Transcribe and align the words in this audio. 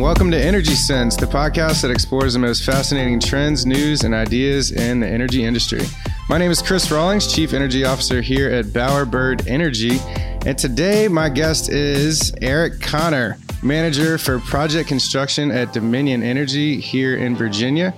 and 0.00 0.06
welcome 0.06 0.30
to 0.30 0.42
Energy 0.42 0.74
Sense, 0.74 1.14
the 1.14 1.26
podcast 1.26 1.82
that 1.82 1.90
explores 1.90 2.32
the 2.32 2.38
most 2.38 2.64
fascinating 2.64 3.20
trends, 3.20 3.66
news, 3.66 4.02
and 4.02 4.14
ideas 4.14 4.70
in 4.70 5.00
the 5.00 5.06
energy 5.06 5.44
industry. 5.44 5.82
My 6.26 6.38
name 6.38 6.50
is 6.50 6.62
Chris 6.62 6.90
Rawlings, 6.90 7.30
Chief 7.30 7.52
Energy 7.52 7.84
Officer 7.84 8.22
here 8.22 8.48
at 8.48 8.66
Bowerbird 8.66 9.46
Energy, 9.46 9.98
and 10.46 10.56
today 10.56 11.06
my 11.06 11.28
guest 11.28 11.68
is 11.68 12.32
Eric 12.40 12.80
Connor, 12.80 13.36
Manager 13.62 14.16
for 14.16 14.38
Project 14.38 14.88
Construction 14.88 15.50
at 15.50 15.74
Dominion 15.74 16.22
Energy 16.22 16.80
here 16.80 17.18
in 17.18 17.36
Virginia. 17.36 17.92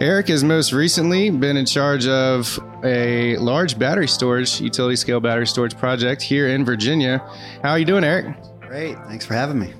Eric 0.00 0.26
has 0.28 0.42
most 0.42 0.72
recently 0.72 1.30
been 1.30 1.56
in 1.56 1.66
charge 1.66 2.08
of 2.08 2.58
a 2.82 3.36
large 3.36 3.78
battery 3.78 4.08
storage, 4.08 4.60
utility 4.60 4.96
scale 4.96 5.20
battery 5.20 5.46
storage 5.46 5.78
project 5.78 6.20
here 6.20 6.48
in 6.48 6.64
Virginia. 6.64 7.18
How 7.62 7.70
are 7.70 7.78
you 7.78 7.84
doing, 7.84 8.02
Eric? 8.02 8.34
Great. 8.62 8.96
Thanks 9.06 9.24
for 9.24 9.34
having 9.34 9.60
me. 9.60 9.72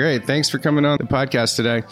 Great. 0.00 0.24
Thanks 0.24 0.48
for 0.48 0.58
coming 0.58 0.86
on 0.86 0.96
the 0.96 1.04
podcast 1.04 1.56
today. 1.56 1.82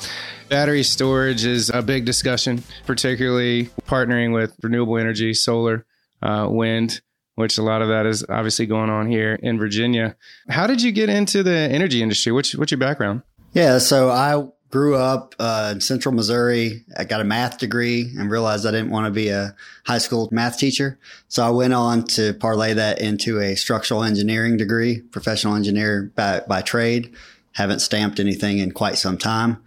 Battery 0.48 0.82
storage 0.82 1.44
is 1.44 1.68
a 1.68 1.82
big 1.82 2.06
discussion, 2.06 2.62
particularly 2.86 3.66
partnering 3.86 4.32
with 4.32 4.56
renewable 4.62 4.96
energy, 4.96 5.34
solar, 5.34 5.84
uh, 6.22 6.46
wind, 6.48 7.02
which 7.34 7.58
a 7.58 7.62
lot 7.62 7.82
of 7.82 7.88
that 7.88 8.06
is 8.06 8.24
obviously 8.30 8.64
going 8.64 8.88
on 8.88 9.10
here 9.10 9.34
in 9.34 9.58
Virginia. 9.58 10.16
How 10.48 10.66
did 10.66 10.80
you 10.80 10.90
get 10.90 11.10
into 11.10 11.42
the 11.42 11.52
energy 11.52 12.02
industry? 12.02 12.32
What's, 12.32 12.54
what's 12.56 12.70
your 12.70 12.78
background? 12.78 13.20
Yeah, 13.52 13.76
so 13.76 14.08
I 14.08 14.42
grew 14.70 14.96
up 14.96 15.34
uh, 15.38 15.72
in 15.74 15.82
central 15.82 16.14
Missouri. 16.14 16.86
I 16.96 17.04
got 17.04 17.20
a 17.20 17.24
math 17.24 17.58
degree 17.58 18.10
and 18.18 18.30
realized 18.30 18.64
I 18.64 18.70
didn't 18.70 18.88
want 18.88 19.04
to 19.04 19.10
be 19.10 19.28
a 19.28 19.54
high 19.84 19.98
school 19.98 20.30
math 20.32 20.56
teacher. 20.56 20.98
So 21.28 21.44
I 21.44 21.50
went 21.50 21.74
on 21.74 22.04
to 22.04 22.32
parlay 22.32 22.72
that 22.72 23.02
into 23.02 23.38
a 23.38 23.54
structural 23.54 24.02
engineering 24.02 24.56
degree, 24.56 25.02
professional 25.02 25.56
engineer 25.56 26.10
by, 26.16 26.40
by 26.48 26.62
trade 26.62 27.14
haven't 27.58 27.80
stamped 27.80 28.20
anything 28.20 28.58
in 28.58 28.70
quite 28.70 28.96
some 28.96 29.18
time. 29.18 29.60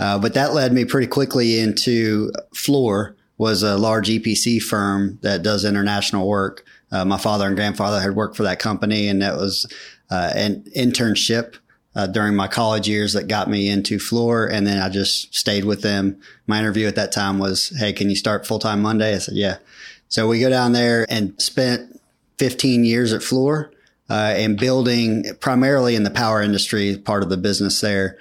Uh, 0.00 0.18
but 0.18 0.32
that 0.32 0.54
led 0.54 0.72
me 0.72 0.84
pretty 0.86 1.06
quickly 1.06 1.60
into 1.60 2.32
Fluor 2.54 3.14
was 3.36 3.62
a 3.62 3.76
large 3.76 4.08
EPC 4.08 4.62
firm 4.62 5.18
that 5.20 5.42
does 5.42 5.64
international 5.64 6.26
work. 6.26 6.64
Uh, 6.90 7.04
my 7.04 7.18
father 7.18 7.46
and 7.46 7.54
grandfather 7.54 8.00
had 8.00 8.16
worked 8.16 8.34
for 8.34 8.44
that 8.44 8.58
company 8.58 9.08
and 9.08 9.20
that 9.20 9.36
was 9.36 9.70
uh, 10.10 10.32
an 10.34 10.64
internship 10.74 11.56
uh, 11.94 12.06
during 12.06 12.34
my 12.34 12.48
college 12.48 12.88
years 12.88 13.12
that 13.12 13.28
got 13.28 13.50
me 13.50 13.68
into 13.68 13.98
Fluor. 13.98 14.50
And 14.50 14.66
then 14.66 14.80
I 14.80 14.88
just 14.88 15.34
stayed 15.34 15.66
with 15.66 15.82
them. 15.82 16.18
My 16.46 16.58
interview 16.58 16.86
at 16.86 16.96
that 16.96 17.12
time 17.12 17.38
was, 17.38 17.68
Hey, 17.78 17.92
can 17.92 18.08
you 18.08 18.16
start 18.16 18.46
full 18.46 18.58
time 18.58 18.80
Monday? 18.80 19.14
I 19.14 19.18
said, 19.18 19.34
yeah. 19.34 19.58
So 20.08 20.26
we 20.28 20.40
go 20.40 20.48
down 20.48 20.72
there 20.72 21.04
and 21.10 21.40
spent 21.40 22.00
15 22.38 22.84
years 22.84 23.12
at 23.12 23.20
Fluor 23.20 23.70
uh, 24.10 24.34
and 24.36 24.58
building 24.58 25.24
primarily 25.40 25.94
in 25.94 26.04
the 26.04 26.10
power 26.10 26.42
industry 26.42 26.96
part 26.96 27.22
of 27.22 27.30
the 27.30 27.36
business 27.36 27.80
there 27.80 28.18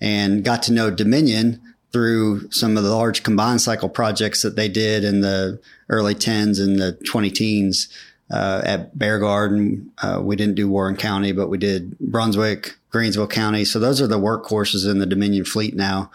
and 0.00 0.44
got 0.44 0.62
to 0.64 0.72
know 0.72 0.90
Dominion 0.90 1.60
through 1.92 2.50
some 2.50 2.76
of 2.76 2.82
the 2.82 2.94
large 2.94 3.22
combined 3.22 3.60
cycle 3.60 3.88
projects 3.88 4.42
that 4.42 4.56
they 4.56 4.68
did 4.68 5.04
in 5.04 5.20
the 5.20 5.60
early 5.88 6.14
10s 6.14 6.62
and 6.62 6.78
the 6.78 6.92
20 7.06 7.30
teens 7.30 7.88
uh, 8.30 8.60
at 8.64 8.98
Bear 8.98 9.18
Garden. 9.18 9.92
Uh, 10.02 10.20
we 10.22 10.36
didn't 10.36 10.56
do 10.56 10.68
Warren 10.68 10.96
County, 10.96 11.32
but 11.32 11.48
we 11.48 11.58
did 11.58 11.98
Brunswick, 11.98 12.76
Greensville 12.90 13.30
County. 13.30 13.64
So 13.64 13.78
those 13.78 14.00
are 14.00 14.06
the 14.06 14.18
workhorses 14.18 14.88
in 14.88 14.98
the 14.98 15.06
Dominion 15.06 15.44
fleet 15.44 15.74
now. 15.74 16.10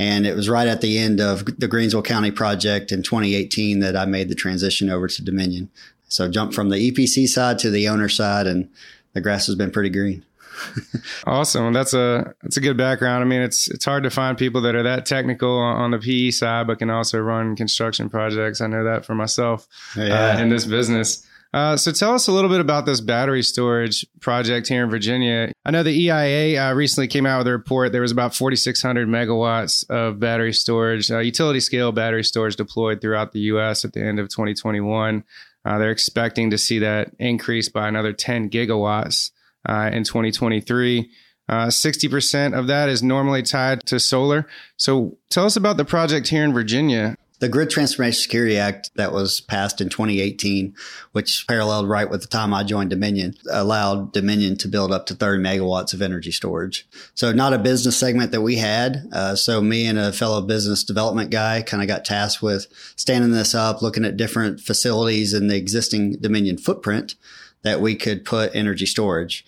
And 0.00 0.26
it 0.26 0.36
was 0.36 0.48
right 0.48 0.68
at 0.68 0.80
the 0.80 0.96
end 0.96 1.20
of 1.20 1.44
the 1.44 1.68
Greensville 1.68 2.04
County 2.04 2.30
project 2.30 2.92
in 2.92 3.02
2018 3.02 3.80
that 3.80 3.96
I 3.96 4.04
made 4.04 4.28
the 4.28 4.36
transition 4.36 4.88
over 4.88 5.08
to 5.08 5.24
Dominion. 5.24 5.70
So 6.08 6.28
jump 6.28 6.54
from 6.54 6.70
the 6.70 6.90
EPC 6.90 7.28
side 7.28 7.58
to 7.60 7.70
the 7.70 7.88
owner 7.88 8.08
side, 8.08 8.46
and 8.46 8.70
the 9.12 9.20
grass 9.20 9.46
has 9.46 9.54
been 9.54 9.70
pretty 9.70 9.90
green. 9.90 10.24
awesome. 11.26 11.72
That's 11.72 11.94
a 11.94 12.34
that's 12.42 12.56
a 12.56 12.60
good 12.60 12.76
background. 12.76 13.22
I 13.22 13.26
mean, 13.26 13.42
it's 13.42 13.68
it's 13.68 13.84
hard 13.84 14.02
to 14.04 14.10
find 14.10 14.36
people 14.36 14.60
that 14.62 14.74
are 14.74 14.82
that 14.82 15.06
technical 15.06 15.56
on 15.58 15.90
the 15.90 15.98
PE 15.98 16.30
side, 16.30 16.66
but 16.66 16.78
can 16.78 16.90
also 16.90 17.18
run 17.18 17.56
construction 17.56 18.08
projects. 18.08 18.60
I 18.60 18.66
know 18.66 18.84
that 18.84 19.04
for 19.04 19.14
myself 19.14 19.68
yeah. 19.96 20.36
uh, 20.36 20.40
in 20.40 20.48
this 20.48 20.64
business. 20.64 21.24
Uh, 21.54 21.76
so 21.76 21.90
tell 21.90 22.14
us 22.14 22.28
a 22.28 22.32
little 22.32 22.50
bit 22.50 22.60
about 22.60 22.84
this 22.84 23.00
battery 23.00 23.42
storage 23.42 24.04
project 24.20 24.68
here 24.68 24.84
in 24.84 24.90
Virginia. 24.90 25.50
I 25.64 25.70
know 25.70 25.82
the 25.82 25.98
EIA 25.98 26.62
uh, 26.62 26.74
recently 26.74 27.08
came 27.08 27.24
out 27.24 27.38
with 27.38 27.46
a 27.46 27.52
report. 27.52 27.90
There 27.90 28.02
was 28.02 28.12
about 28.12 28.34
4,600 28.34 29.08
megawatts 29.08 29.88
of 29.88 30.20
battery 30.20 30.52
storage, 30.52 31.10
uh, 31.10 31.20
utility 31.20 31.60
scale 31.60 31.90
battery 31.90 32.22
storage 32.22 32.56
deployed 32.56 33.00
throughout 33.00 33.32
the 33.32 33.40
U.S. 33.40 33.86
at 33.86 33.94
the 33.94 34.02
end 34.02 34.18
of 34.18 34.28
2021. 34.28 35.24
Uh, 35.68 35.76
they're 35.76 35.90
expecting 35.90 36.48
to 36.48 36.56
see 36.56 36.78
that 36.78 37.10
increase 37.18 37.68
by 37.68 37.86
another 37.86 38.14
10 38.14 38.48
gigawatts 38.48 39.32
uh, 39.68 39.90
in 39.92 40.02
2023. 40.02 41.10
Uh, 41.46 41.66
60% 41.66 42.58
of 42.58 42.68
that 42.68 42.88
is 42.88 43.02
normally 43.02 43.42
tied 43.42 43.84
to 43.84 44.00
solar. 44.00 44.46
So 44.78 45.18
tell 45.28 45.44
us 45.44 45.56
about 45.56 45.76
the 45.76 45.84
project 45.84 46.28
here 46.28 46.42
in 46.42 46.54
Virginia. 46.54 47.18
The 47.40 47.48
Grid 47.48 47.70
Transformation 47.70 48.20
Security 48.20 48.58
Act 48.58 48.90
that 48.96 49.12
was 49.12 49.40
passed 49.40 49.80
in 49.80 49.88
2018, 49.88 50.74
which 51.12 51.44
paralleled 51.46 51.88
right 51.88 52.10
with 52.10 52.22
the 52.22 52.26
time 52.26 52.52
I 52.52 52.64
joined 52.64 52.90
Dominion, 52.90 53.34
allowed 53.50 54.12
Dominion 54.12 54.56
to 54.58 54.68
build 54.68 54.90
up 54.90 55.06
to 55.06 55.14
30 55.14 55.42
megawatts 55.42 55.94
of 55.94 56.02
energy 56.02 56.32
storage. 56.32 56.88
So 57.14 57.32
not 57.32 57.52
a 57.52 57.58
business 57.58 57.96
segment 57.96 58.32
that 58.32 58.40
we 58.40 58.56
had. 58.56 59.08
Uh, 59.12 59.36
so 59.36 59.60
me 59.60 59.86
and 59.86 59.98
a 59.98 60.12
fellow 60.12 60.40
business 60.42 60.82
development 60.82 61.30
guy 61.30 61.62
kind 61.62 61.82
of 61.82 61.86
got 61.86 62.04
tasked 62.04 62.42
with 62.42 62.66
standing 62.96 63.30
this 63.30 63.54
up, 63.54 63.82
looking 63.82 64.04
at 64.04 64.16
different 64.16 64.60
facilities 64.60 65.32
in 65.32 65.46
the 65.46 65.56
existing 65.56 66.14
Dominion 66.14 66.58
footprint 66.58 67.14
that 67.62 67.80
we 67.80 67.94
could 67.94 68.24
put 68.24 68.54
energy 68.54 68.86
storage. 68.86 69.44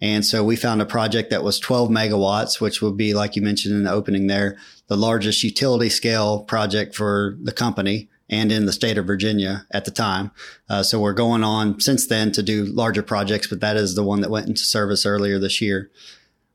And 0.00 0.24
so 0.24 0.42
we 0.42 0.56
found 0.56 0.80
a 0.80 0.86
project 0.86 1.30
that 1.30 1.44
was 1.44 1.58
12 1.58 1.90
megawatts, 1.90 2.60
which 2.60 2.80
would 2.80 2.96
be, 2.96 3.12
like 3.12 3.36
you 3.36 3.42
mentioned 3.42 3.74
in 3.74 3.84
the 3.84 3.92
opening 3.92 4.26
there, 4.28 4.56
the 4.86 4.96
largest 4.96 5.42
utility 5.42 5.90
scale 5.90 6.42
project 6.42 6.94
for 6.94 7.36
the 7.42 7.52
company 7.52 8.08
and 8.30 8.50
in 8.52 8.64
the 8.64 8.72
state 8.72 8.96
of 8.96 9.06
Virginia 9.06 9.66
at 9.72 9.84
the 9.84 9.90
time. 9.90 10.30
Uh, 10.68 10.82
so 10.82 11.00
we're 11.00 11.12
going 11.12 11.44
on 11.44 11.80
since 11.80 12.06
then 12.06 12.32
to 12.32 12.42
do 12.42 12.64
larger 12.64 13.02
projects, 13.02 13.48
but 13.48 13.60
that 13.60 13.76
is 13.76 13.94
the 13.94 14.04
one 14.04 14.20
that 14.20 14.30
went 14.30 14.46
into 14.46 14.62
service 14.62 15.04
earlier 15.04 15.38
this 15.38 15.60
year. 15.60 15.90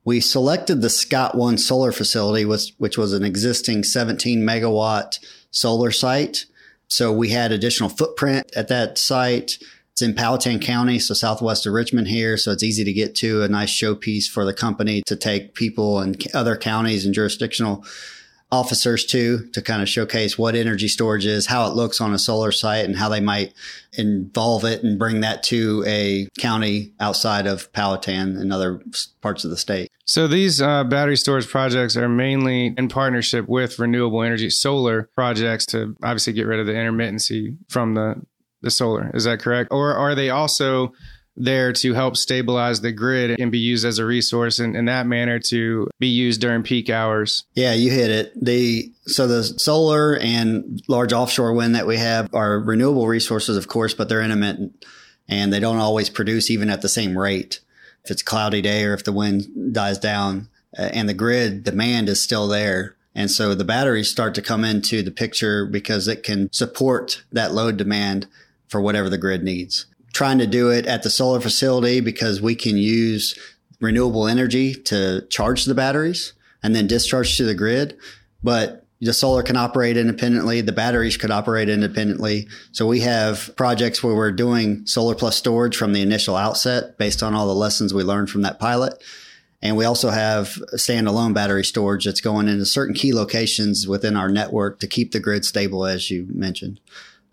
We 0.06 0.22
selected 0.22 0.82
the 0.82 0.90
Scott 0.90 1.36
One 1.36 1.58
solar 1.58 1.92
facility, 1.92 2.46
which, 2.46 2.74
which 2.78 2.98
was 2.98 3.14
an 3.14 3.24
existing 3.24 3.84
17 3.84 4.42
megawatt 4.42 5.20
solar 5.52 5.92
site. 5.92 6.46
So 6.88 7.12
we 7.12 7.30
had 7.30 7.52
additional 7.52 7.90
footprint 7.90 8.52
at 8.56 8.68
that 8.70 8.98
site. 8.98 9.58
It's 9.96 10.02
in 10.02 10.14
Powhatan 10.14 10.60
County, 10.60 11.00
so 11.00 11.14
southwest 11.14 11.66
of 11.66 11.72
Richmond 11.72 12.10
here. 12.10 12.36
So 12.36 12.52
it's 12.52 12.64
easy 12.64 12.84
to 12.84 12.92
get 12.92 13.16
to 13.16 13.44
a 13.44 13.48
nice 13.48 13.72
showpiece 13.72 14.26
for 14.26 14.44
the 14.44 14.54
company 14.54 15.02
to 15.06 15.16
take 15.16 15.54
people 15.54 16.02
and 16.02 16.22
other 16.34 16.58
counties 16.58 17.06
and 17.06 17.14
jurisdictional 17.14 17.86
officers 18.52 19.06
to, 19.06 19.48
to 19.54 19.62
kind 19.62 19.82
of 19.82 19.88
showcase 19.88 20.38
what 20.38 20.54
energy 20.54 20.90
storage 20.90 21.26
is, 21.26 21.46
how 21.46 21.66
it 21.66 21.76
looks 21.76 22.02
on 22.02 22.14
a 22.14 22.20
solar 22.20 22.52
site 22.52 22.84
and 22.84 22.98
how 22.98 23.08
they 23.08 23.22
might 23.22 23.54
involve 23.94 24.66
it 24.66 24.84
and 24.84 25.00
bring 25.00 25.22
that 25.22 25.44
to 25.44 25.82
a 25.88 26.28
county 26.38 26.92
outside 27.00 27.48
of 27.48 27.72
Powhatan 27.72 28.36
and 28.36 28.52
other 28.52 28.82
parts 29.22 29.46
of 29.46 29.50
the 29.50 29.56
state. 29.56 29.90
So 30.04 30.28
these 30.28 30.62
uh, 30.62 30.84
battery 30.84 31.16
storage 31.16 31.48
projects 31.48 31.96
are 31.96 32.10
mainly 32.10 32.74
in 32.78 32.90
partnership 32.90 33.48
with 33.48 33.80
renewable 33.80 34.24
energy 34.24 34.50
solar 34.50 35.04
projects 35.16 35.66
to 35.68 35.96
obviously 36.04 36.34
get 36.34 36.48
rid 36.48 36.60
of 36.60 36.66
the 36.66 36.74
intermittency 36.74 37.56
from 37.70 37.94
the 37.94 38.22
the 38.66 38.72
solar. 38.72 39.10
Is 39.14 39.24
that 39.24 39.40
correct? 39.40 39.70
Or 39.72 39.94
are 39.94 40.16
they 40.16 40.30
also 40.30 40.92
there 41.38 41.74
to 41.74 41.94
help 41.94 42.18
stabilize 42.18 42.82
the 42.82 42.92
grid 42.92 43.40
and 43.40 43.52
be 43.52 43.60
used 43.60 43.86
as 43.86 44.00
a 44.00 44.06
resource 44.06 44.60
in, 44.60 44.76
in 44.76 44.86
that 44.86 45.06
manner 45.06 45.40
to 45.40 45.90
be 46.00 46.08
used 46.08 46.42
during 46.42 46.64
peak 46.64 46.90
hours? 46.90 47.46
Yeah, 47.54 47.74
you 47.74 47.92
hit 47.92 48.10
it. 48.10 48.34
The 48.44 48.92
so 49.06 49.28
the 49.28 49.44
solar 49.44 50.18
and 50.18 50.82
large 50.88 51.14
offshore 51.14 51.54
wind 51.54 51.76
that 51.76 51.88
we 51.88 51.98
have 51.98 52.34
are 52.34 52.60
renewable 52.60 53.08
resources, 53.08 53.58
of 53.58 53.68
course, 53.68 53.94
but 53.94 54.10
they're 54.10 54.22
intermittent 54.22 54.86
and 55.28 55.52
they 55.52 55.60
don't 55.60 55.78
always 55.78 56.10
produce 56.10 56.50
even 56.50 56.70
at 56.70 56.82
the 56.82 56.90
same 56.90 57.18
rate. 57.18 57.60
If 58.04 58.12
it's 58.12 58.24
cloudy 58.24 58.62
day 58.62 58.84
or 58.84 58.94
if 58.94 59.04
the 59.04 59.12
wind 59.12 59.74
dies 59.74 59.98
down 59.98 60.50
uh, 60.78 60.90
and 60.94 61.10
the 61.10 61.14
grid 61.14 61.64
demand 61.64 62.10
is 62.10 62.22
still 62.22 62.48
there. 62.48 62.96
And 63.16 63.32
so 63.32 63.56
the 63.56 63.64
batteries 63.64 64.10
start 64.10 64.36
to 64.36 64.42
come 64.42 64.64
into 64.66 65.02
the 65.02 65.12
picture 65.12 65.66
because 65.66 66.08
it 66.08 66.22
can 66.22 66.52
support 66.52 67.24
that 67.32 67.54
load 67.54 67.78
demand 67.78 68.28
for 68.76 68.82
whatever 68.82 69.10
the 69.10 69.18
grid 69.18 69.42
needs. 69.42 69.86
Trying 70.12 70.38
to 70.40 70.46
do 70.46 70.70
it 70.70 70.86
at 70.86 71.02
the 71.02 71.10
solar 71.10 71.40
facility 71.40 72.02
because 72.02 72.42
we 72.42 72.56
can 72.56 72.76
use 72.76 73.40
renewable 73.80 74.28
energy 74.28 74.74
to 74.74 75.26
charge 75.30 75.64
the 75.64 75.74
batteries 75.74 76.34
and 76.62 76.76
then 76.76 76.86
discharge 76.86 77.38
to 77.38 77.46
the 77.46 77.54
grid. 77.54 77.98
But 78.44 78.86
the 79.00 79.14
solar 79.14 79.44
can 79.44 79.56
operate 79.56 79.96
independently. 79.96 80.60
The 80.60 80.74
batteries 80.74 81.16
could 81.16 81.32
operate 81.32 81.70
independently. 81.70 82.50
So 82.74 82.86
we 82.86 83.00
have 83.00 83.56
projects 83.56 84.04
where 84.04 84.14
we're 84.14 84.34
doing 84.34 84.86
solar 84.86 85.16
plus 85.16 85.38
storage 85.38 85.78
from 85.78 85.94
the 85.94 86.02
initial 86.02 86.36
outset 86.36 86.98
based 86.98 87.24
on 87.24 87.34
all 87.34 87.48
the 87.48 87.56
lessons 87.56 87.94
we 87.94 88.04
learned 88.04 88.30
from 88.30 88.42
that 88.42 88.60
pilot. 88.60 89.02
And 89.62 89.78
we 89.78 89.86
also 89.86 90.10
have 90.10 90.48
standalone 90.74 91.34
battery 91.34 91.64
storage 91.64 92.04
that's 92.04 92.20
going 92.20 92.50
into 92.50 92.66
certain 92.66 92.94
key 92.94 93.14
locations 93.14 93.88
within 93.88 94.18
our 94.18 94.28
network 94.28 94.82
to 94.82 94.88
keep 94.88 95.14
the 95.14 95.22
grid 95.22 95.46
stable, 95.46 95.86
as 95.86 96.12
you 96.12 96.28
mentioned. 96.30 96.82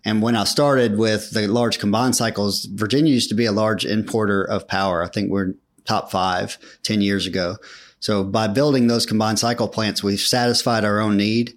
And 0.05 0.21
when 0.21 0.35
I 0.35 0.43
started 0.43 0.97
with 0.97 1.31
the 1.31 1.47
large 1.47 1.79
combined 1.79 2.15
cycles, 2.15 2.65
Virginia 2.65 3.13
used 3.13 3.29
to 3.29 3.35
be 3.35 3.45
a 3.45 3.51
large 3.51 3.85
importer 3.85 4.43
of 4.43 4.67
power. 4.67 5.03
I 5.03 5.07
think 5.07 5.31
we're 5.31 5.53
top 5.85 6.11
five 6.11 6.57
10 6.83 7.01
years 7.01 7.25
ago. 7.25 7.57
So 7.99 8.23
by 8.23 8.47
building 8.47 8.87
those 8.87 9.05
combined 9.05 9.39
cycle 9.39 9.67
plants, 9.67 10.03
we've 10.03 10.19
satisfied 10.19 10.83
our 10.83 10.99
own 10.99 11.15
need. 11.15 11.53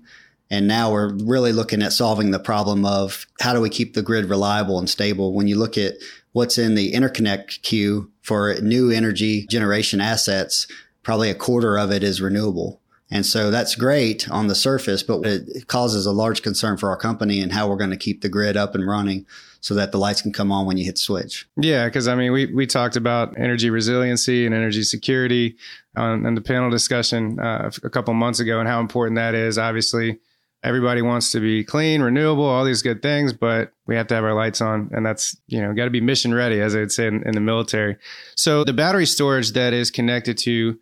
And 0.49 0.69
now 0.69 0.93
we're 0.93 1.13
really 1.13 1.53
looking 1.53 1.83
at 1.83 1.93
solving 1.93 2.31
the 2.31 2.39
problem 2.39 2.85
of 2.85 3.27
how 3.41 3.53
do 3.53 3.61
we 3.61 3.69
keep 3.69 3.95
the 3.95 4.03
grid 4.03 4.27
reliable 4.27 4.79
and 4.79 4.89
stable? 4.89 5.35
When 5.35 5.49
you 5.49 5.59
look 5.59 5.77
at 5.77 5.95
what's 6.33 6.57
in 6.57 6.77
the 6.77 6.93
interconnect 6.93 7.63
queue 7.63 8.13
for 8.23 8.55
new 8.61 8.91
energy 8.93 9.47
generation 9.47 10.01
assets, 10.01 10.69
probably 11.03 11.31
a 11.31 11.35
quarter 11.35 11.77
of 11.77 11.91
it 11.91 12.05
is 12.05 12.21
renewable. 12.21 12.81
And 13.11 13.25
so 13.25 13.51
that's 13.51 13.77
great 13.77 14.29
on 14.31 14.49
the 14.49 14.55
surface, 14.55 15.03
but 15.03 15.25
it 15.25 15.69
causes 15.69 16.07
a 16.07 16.13
large 16.13 16.43
concern 16.43 16.77
for 16.77 16.91
our 16.91 16.97
company 16.97 17.41
and 17.41 17.53
how 17.53 17.69
we're 17.69 17.77
going 17.77 17.91
to 17.91 17.97
keep 17.97 18.21
the 18.21 18.29
grid 18.29 18.57
up 18.57 18.75
and 18.75 18.87
running 18.87 19.27
so 19.61 19.75
that 19.75 19.93
the 19.93 19.99
lights 19.99 20.23
can 20.23 20.33
come 20.33 20.51
on 20.51 20.67
when 20.67 20.77
you 20.77 20.85
hit 20.85 20.99
switch. 20.99 21.49
Yeah, 21.57 21.87
because 21.87 22.09
I 22.09 22.15
mean, 22.15 22.33
we 22.33 22.47
we 22.47 22.67
talked 22.67 22.97
about 22.97 23.39
energy 23.39 23.71
resiliency 23.71 24.45
and 24.45 24.55
energy 24.55 24.83
security 24.83 25.57
on, 25.97 26.27
on 26.27 26.35
the 26.35 26.41
panel 26.41 26.71
discussion 26.71 27.39
uh, 27.39 27.71
a 27.83 27.91
couple 27.91 28.13
months 28.15 28.41
ago, 28.41 28.59
and 28.59 28.69
how 28.69 28.81
important 28.81 29.17
that 29.17 29.35
is. 29.35 29.57
Obviously, 29.57 30.19
everybody 30.63 31.03
wants 31.03 31.33
to 31.33 31.41
be 31.41 31.65
clean, 31.65 32.03
renewable, 32.03 32.45
all 32.45 32.65
these 32.65 32.83
good 32.83 33.03
things, 33.03 33.33
but 33.33 33.73
we 33.87 33.95
have 33.95 34.07
to 34.09 34.15
have 34.15 34.25
our 34.25 34.35
lights 34.35 34.61
on, 34.61 34.91
and 34.93 35.07
that's 35.07 35.37
you 35.47 35.61
know 35.61 35.73
got 35.75 35.85
to 35.85 35.91
be 35.91 36.01
mission 36.01 36.35
ready, 36.35 36.61
as 36.61 36.75
I 36.75 36.81
would 36.81 36.93
say 36.93 37.07
in, 37.07 37.23
in 37.27 37.33
the 37.33 37.41
military. 37.41 37.97
So 38.35 38.65
the 38.65 38.73
battery 38.73 39.07
storage 39.07 39.53
that 39.53 39.73
is 39.73 39.91
connected 39.91 40.39
to 40.39 40.79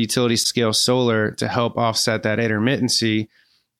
utility 0.00 0.36
scale 0.36 0.72
solar 0.72 1.32
to 1.32 1.48
help 1.48 1.76
offset 1.76 2.22
that 2.22 2.38
intermittency. 2.38 3.28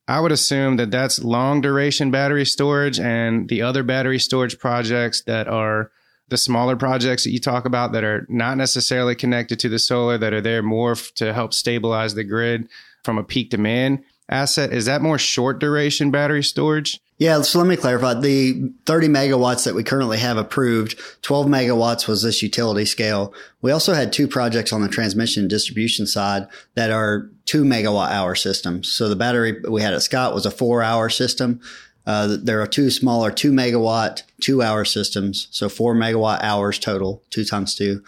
I 0.07 0.21
would 0.21 0.33
assume 0.33 0.77
that 0.77 0.91
that's 0.91 1.25
long 1.25 1.61
duration 1.61 2.11
battery 2.11 2.45
storage 2.45 3.01
and 3.01 3.49
the 3.49 3.63
other 3.63 3.83
battery 3.83 4.19
storage 4.19 4.59
projects 4.59 5.23
that 5.23 5.49
are 5.49 5.91
the 6.29 6.37
smaller 6.37 6.77
projects 6.77 7.25
that 7.25 7.31
you 7.31 7.39
talk 7.39 7.65
about 7.65 7.93
that 7.93 8.05
are 8.05 8.27
not 8.29 8.57
necessarily 8.57 9.15
connected 9.15 9.61
to 9.61 9.69
the 9.69 9.79
solar 9.79 10.19
that 10.19 10.33
are 10.33 10.41
there 10.41 10.63
more 10.63 10.93
f- 10.93 11.13
to 11.15 11.33
help 11.33 11.53
stabilize 11.53 12.15
the 12.15 12.25
grid 12.25 12.69
from 13.05 13.19
a 13.19 13.25
peak 13.25 13.51
demand 13.51 14.03
asset 14.29 14.73
is 14.73 14.87
that 14.87 15.03
more 15.03 15.19
short 15.19 15.59
duration 15.59 16.11
battery 16.11 16.43
storage 16.43 17.01
yeah, 17.19 17.41
so 17.43 17.59
let 17.59 17.69
me 17.69 17.77
clarify. 17.77 18.15
The 18.15 18.73
30 18.87 19.09
megawatts 19.09 19.65
that 19.65 19.75
we 19.75 19.85
currently 19.85 20.19
have 20.19 20.37
approved, 20.37 20.99
12 21.23 21.47
megawatts 21.47 22.09
was 22.09 22.23
this 22.23 22.43
utility 22.43 22.85
scale. 22.85 23.33
We 23.61 23.71
also 23.71 23.95
had 23.95 24.13
two 24.13 24.27
projects 24.27 24.73
on 24.73 24.83
the 24.83 24.89
transmission 24.89 25.43
and 25.43 25.51
distribution 25.51 26.07
side 26.07 26.49
that 26.75 26.91
are 26.91 27.31
two 27.45 27.65
megawatt 27.65 28.11
hour 28.11 28.35
systems. 28.35 28.93
So 28.93 29.09
the 29.09 29.17
battery 29.17 29.61
we 29.69 29.83
had 29.83 29.95
at 29.95 30.03
Scott 30.03 30.35
was 30.35 30.47
a 30.47 30.51
four 30.51 30.83
hour 30.83 31.09
system. 31.09 31.61
Uh, 32.07 32.37
there 32.43 32.61
are 32.61 32.67
two 32.67 32.91
smaller 32.91 33.31
two 33.31 33.53
megawatt, 33.53 34.23
two 34.41 34.63
hour 34.63 34.85
systems. 34.85 35.47
So 35.51 35.69
four 35.69 35.95
megawatt 35.95 36.43
hours 36.43 36.79
total, 36.79 37.23
two 37.31 37.45
times 37.45 37.77
two 37.77 38.03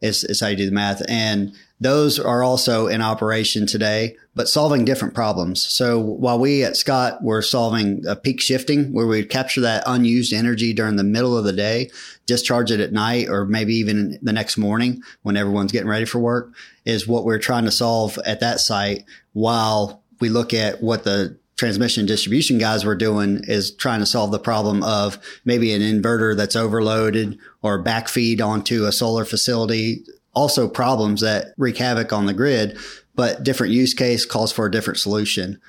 is, 0.00 0.24
is 0.24 0.40
how 0.40 0.46
you 0.46 0.56
do 0.56 0.66
the 0.66 0.72
math. 0.72 1.02
And 1.08 1.54
those 1.80 2.18
are 2.18 2.42
also 2.42 2.86
in 2.86 3.02
operation 3.02 3.66
today, 3.66 4.16
but 4.34 4.48
solving 4.48 4.84
different 4.84 5.12
problems. 5.12 5.64
So 5.64 5.98
while 5.98 6.38
we 6.38 6.62
at 6.62 6.76
Scott 6.76 7.22
were 7.22 7.42
solving 7.42 8.04
a 8.06 8.14
peak 8.14 8.40
shifting 8.40 8.92
where 8.92 9.06
we 9.06 9.24
capture 9.24 9.60
that 9.62 9.82
unused 9.86 10.32
energy 10.32 10.72
during 10.72 10.96
the 10.96 11.04
middle 11.04 11.36
of 11.36 11.44
the 11.44 11.52
day, 11.52 11.90
discharge 12.26 12.70
it 12.70 12.80
at 12.80 12.92
night 12.92 13.28
or 13.28 13.44
maybe 13.44 13.74
even 13.74 14.18
the 14.22 14.32
next 14.32 14.56
morning 14.56 15.02
when 15.22 15.36
everyone's 15.36 15.72
getting 15.72 15.88
ready 15.88 16.04
for 16.04 16.20
work 16.20 16.52
is 16.84 17.08
what 17.08 17.24
we're 17.24 17.38
trying 17.38 17.64
to 17.64 17.70
solve 17.70 18.18
at 18.24 18.40
that 18.40 18.60
site 18.60 19.04
while 19.32 20.02
we 20.20 20.28
look 20.28 20.54
at 20.54 20.82
what 20.82 21.04
the 21.04 21.36
transmission 21.56 22.06
distribution 22.06 22.58
guys 22.58 22.84
were 22.84 22.96
doing 22.96 23.40
is 23.44 23.74
trying 23.74 24.00
to 24.00 24.06
solve 24.06 24.30
the 24.32 24.38
problem 24.38 24.82
of 24.82 25.18
maybe 25.44 25.72
an 25.72 25.82
inverter 25.82 26.36
that's 26.36 26.56
overloaded 26.56 27.38
or 27.62 27.82
backfeed 27.82 28.40
onto 28.40 28.86
a 28.86 28.92
solar 28.92 29.24
facility 29.24 30.04
also 30.34 30.68
problems 30.68 31.20
that 31.20 31.54
wreak 31.56 31.78
havoc 31.78 32.12
on 32.12 32.26
the 32.26 32.34
grid, 32.34 32.78
but 33.14 33.42
different 33.42 33.72
use 33.72 33.94
case 33.94 34.24
calls 34.24 34.52
for 34.52 34.66
a 34.66 34.70
different 34.70 34.98
solution. 34.98 35.60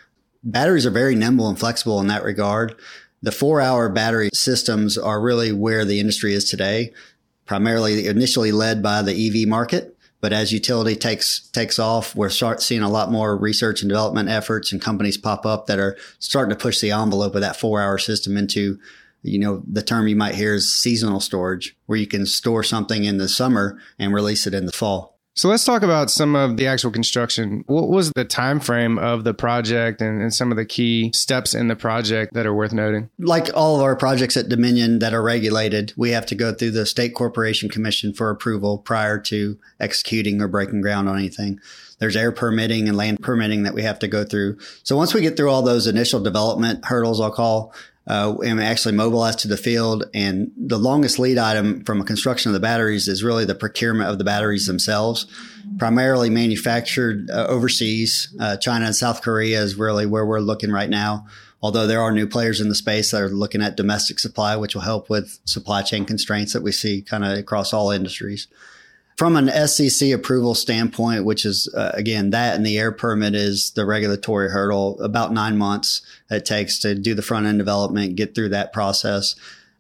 Batteries 0.44 0.86
are 0.86 0.92
very 0.92 1.16
nimble 1.16 1.50
and 1.50 1.60
flexible 1.60 2.00
in 2.00 2.08
that 2.08 2.24
regard. 2.24 2.76
The 3.22 3.32
four 3.32 3.62
hour 3.62 3.90
battery 3.90 4.30
systems 4.34 4.98
are 4.98 5.22
really 5.22 5.52
where 5.52 5.86
the 5.86 6.00
industry 6.00 6.34
is 6.34 6.50
today, 6.50 6.94
primarily 7.46 8.08
initially 8.08 8.52
led 8.52 8.84
by 8.84 9.02
the 9.02 9.14
EV 9.14 9.48
market. 9.48 9.98
But 10.22 10.34
as 10.34 10.52
utility 10.52 10.96
takes 10.96 11.50
takes 11.50 11.78
off, 11.78 12.16
we're 12.16 12.30
start 12.30 12.62
seeing 12.62 12.82
a 12.82 12.90
lot 12.90 13.12
more 13.12 13.38
research 13.38 13.82
and 13.82 13.90
development 13.90 14.30
efforts 14.30 14.72
and 14.72 14.82
companies 14.82 15.18
pop 15.18 15.46
up 15.46 15.68
that 15.68 15.80
are 15.80 15.98
starting 16.20 16.56
to 16.56 16.62
push 16.62 16.82
the 16.82 16.92
envelope 16.92 17.36
of 17.36 17.42
that 17.42 17.60
four 17.60 17.82
hour 17.82 17.98
system 17.98 18.38
into 18.38 18.80
you 19.26 19.40
know, 19.40 19.64
the 19.68 19.82
term 19.82 20.08
you 20.08 20.16
might 20.16 20.36
hear 20.36 20.56
is 20.56 20.74
seasonal 20.74 21.20
storage, 21.20 21.76
where 21.86 21.98
you 21.98 22.08
can 22.08 22.26
store 22.26 22.64
something 22.64 23.04
in 23.04 23.18
the 23.18 23.28
summer 23.28 23.80
and 24.00 24.14
release 24.14 24.48
it 24.48 24.54
in 24.54 24.66
the 24.66 24.72
fall. 24.72 25.16
So 25.38 25.50
let's 25.50 25.66
talk 25.66 25.84
about 25.84 26.10
some 26.10 26.34
of 26.34 26.56
the 26.56 26.66
actual 26.66 26.92
construction. 26.92 27.66
What 27.68 27.90
was 27.90 28.10
the 28.16 28.24
time 28.24 28.62
frame 28.62 28.98
of 28.98 29.26
the 29.26 29.34
project 29.34 30.02
and, 30.02 30.22
and, 30.22 30.34
some 30.34 30.50
of 30.50 30.56
the 30.56 30.64
key 30.64 31.12
steps 31.14 31.54
in 31.54 31.68
the 31.68 31.76
project 31.76 32.34
that 32.36 32.46
are 32.46 32.54
worth 32.54 32.72
noting? 32.72 33.10
Like 33.20 33.50
all 33.54 33.76
of 33.76 33.82
our 33.82 33.98
projects 33.98 34.38
at 34.38 34.48
Dominion 34.48 35.00
that 35.00 35.14
are 35.14 35.22
regulated, 35.22 35.92
we 35.98 36.12
have 36.12 36.26
to 36.28 36.36
go 36.36 36.54
through 36.54 36.72
the 36.72 36.86
State 36.86 37.16
Corporation 37.16 37.68
Commission 37.68 38.14
for 38.14 38.30
approval 38.30 38.78
prior 38.78 39.20
to 39.24 39.60
executing 39.78 40.42
or 40.42 40.48
breaking 40.48 40.80
ground 40.80 41.10
on 41.10 41.18
anything. 41.18 41.60
There's 42.00 42.16
air 42.16 42.32
permitting 42.32 42.88
and 42.88 42.96
land 42.96 43.22
permitting 43.22 43.64
that 43.64 43.74
we 43.74 43.84
have 43.84 44.00
to 44.00 44.08
go 44.08 44.24
through. 44.24 44.58
So 44.84 44.96
once 44.96 45.14
we 45.14 45.20
get 45.20 45.36
through 45.36 45.50
all 45.50 45.64
those 45.64 45.86
initial 45.86 46.22
development 46.22 46.86
hurdles, 46.86 47.20
I'll 47.20 47.32
call, 47.32 47.74
uh, 48.08 48.36
and 48.44 48.62
actually 48.62 48.94
mobilized 48.94 49.40
to 49.40 49.48
the 49.48 49.58
field. 49.58 50.06
And 50.14 50.52
the 50.58 50.78
longest 50.78 51.20
lead 51.20 51.38
item 51.38 51.84
from 51.84 52.02
a 52.02 52.06
construction 52.06 52.50
of 52.50 52.54
the 52.54 52.60
batteries 52.60 53.08
is 53.08 53.24
really 53.24 53.46
the 53.46 53.56
procurement 53.56 54.10
of 54.10 54.18
the 54.18 54.24
batteries 54.24 54.68
themselves, 54.68 55.26
primarily 55.78 56.30
manufactured 56.30 57.30
uh, 57.30 57.48
overseas. 57.48 58.36
Uh, 58.40 58.58
China 58.58 58.86
and 58.86 58.96
South 58.96 59.22
Korea 59.22 59.62
is 59.62 59.76
really 59.76 60.06
where 60.06 60.26
we're 60.26 60.40
looking 60.40 60.72
right 60.72 60.90
now. 60.90 61.26
Although 61.62 61.88
there 61.88 62.02
are 62.02 62.12
new 62.12 62.28
players 62.28 62.62
in 62.62 62.70
the 62.70 62.76
space 62.76 63.10
that 63.10 63.22
are 63.22 63.30
looking 63.30 63.64
at 63.64 63.76
domestic 63.76 64.20
supply, 64.20 64.56
which 64.56 64.76
will 64.76 64.84
help 64.84 65.10
with 65.10 65.40
supply 65.46 65.82
chain 65.82 66.06
constraints 66.06 66.54
that 66.54 66.62
we 66.62 66.72
see 66.72 67.02
kind 67.02 67.26
of 67.26 67.38
across 67.38 67.74
all 67.74 67.90
industries. 67.90 68.48
From 69.18 69.38
an 69.38 69.48
SCC 69.48 70.14
approval 70.14 70.56
standpoint, 70.56 71.24
which 71.24 71.46
is 71.46 71.74
uh, 71.74 71.92
again 71.94 72.32
that 72.32 72.56
and 72.56 72.66
the 72.66 72.78
air 72.78 72.92
permit 72.92 73.34
is 73.34 73.72
the 73.72 73.86
regulatory 73.86 74.50
hurdle, 74.50 75.00
about 75.02 75.32
nine 75.32 75.58
months 75.58 76.02
it 76.30 76.46
takes 76.46 76.80
to 76.80 76.96
do 76.96 77.14
the 77.14 77.22
front 77.22 77.46
end 77.46 77.58
development, 77.58 78.18
get 78.18 78.36
through 78.36 78.50
that 78.50 78.74
process. 78.74 79.36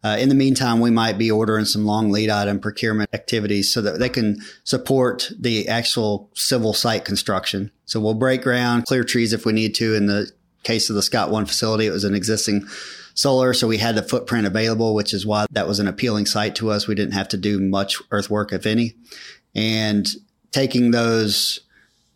Uh, 0.05 0.15
in 0.19 0.29
the 0.29 0.35
meantime, 0.35 0.79
we 0.79 0.91
might 0.91 1.17
be 1.17 1.31
ordering 1.31 1.65
some 1.65 1.83
long 1.83 2.11
lead 2.11 2.29
item 2.29 2.59
procurement 2.59 3.09
activities 3.11 3.73
so 3.73 3.81
that 3.81 3.97
they 3.99 4.07
can 4.07 4.37
support 4.63 5.31
the 5.37 5.67
actual 5.67 6.29
civil 6.35 6.73
site 6.73 7.03
construction. 7.03 7.71
So 7.85 7.99
we'll 7.99 8.13
break 8.13 8.43
ground, 8.43 8.85
clear 8.85 9.03
trees 9.03 9.33
if 9.33 9.45
we 9.45 9.51
need 9.51 9.73
to. 9.75 9.95
In 9.95 10.05
the 10.05 10.31
case 10.65 10.89
of 10.89 10.95
the 10.95 11.01
Scott 11.01 11.31
One 11.31 11.45
facility, 11.45 11.85
it 11.85 11.91
was 11.91 12.03
an 12.03 12.15
existing 12.15 12.67
solar. 13.13 13.53
So 13.53 13.67
we 13.67 13.77
had 13.77 13.95
the 13.95 14.03
footprint 14.03 14.45
available, 14.45 14.93
which 14.93 15.13
is 15.13 15.25
why 15.25 15.45
that 15.51 15.67
was 15.67 15.79
an 15.79 15.87
appealing 15.87 16.25
site 16.25 16.55
to 16.55 16.69
us. 16.69 16.87
We 16.87 16.95
didn't 16.95 17.13
have 17.13 17.29
to 17.29 17.37
do 17.37 17.59
much 17.59 18.01
earthwork, 18.11 18.51
if 18.51 18.65
any. 18.65 18.95
And 19.55 20.05
taking 20.51 20.91
those 20.91 21.61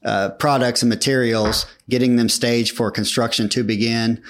uh, 0.03 0.29
products 0.31 0.81
and 0.81 0.89
materials, 0.89 1.65
getting 1.89 2.15
them 2.15 2.29
staged 2.29 2.75
for 2.75 2.91
construction 2.91 3.49
to 3.49 3.63
begin. 3.63 4.21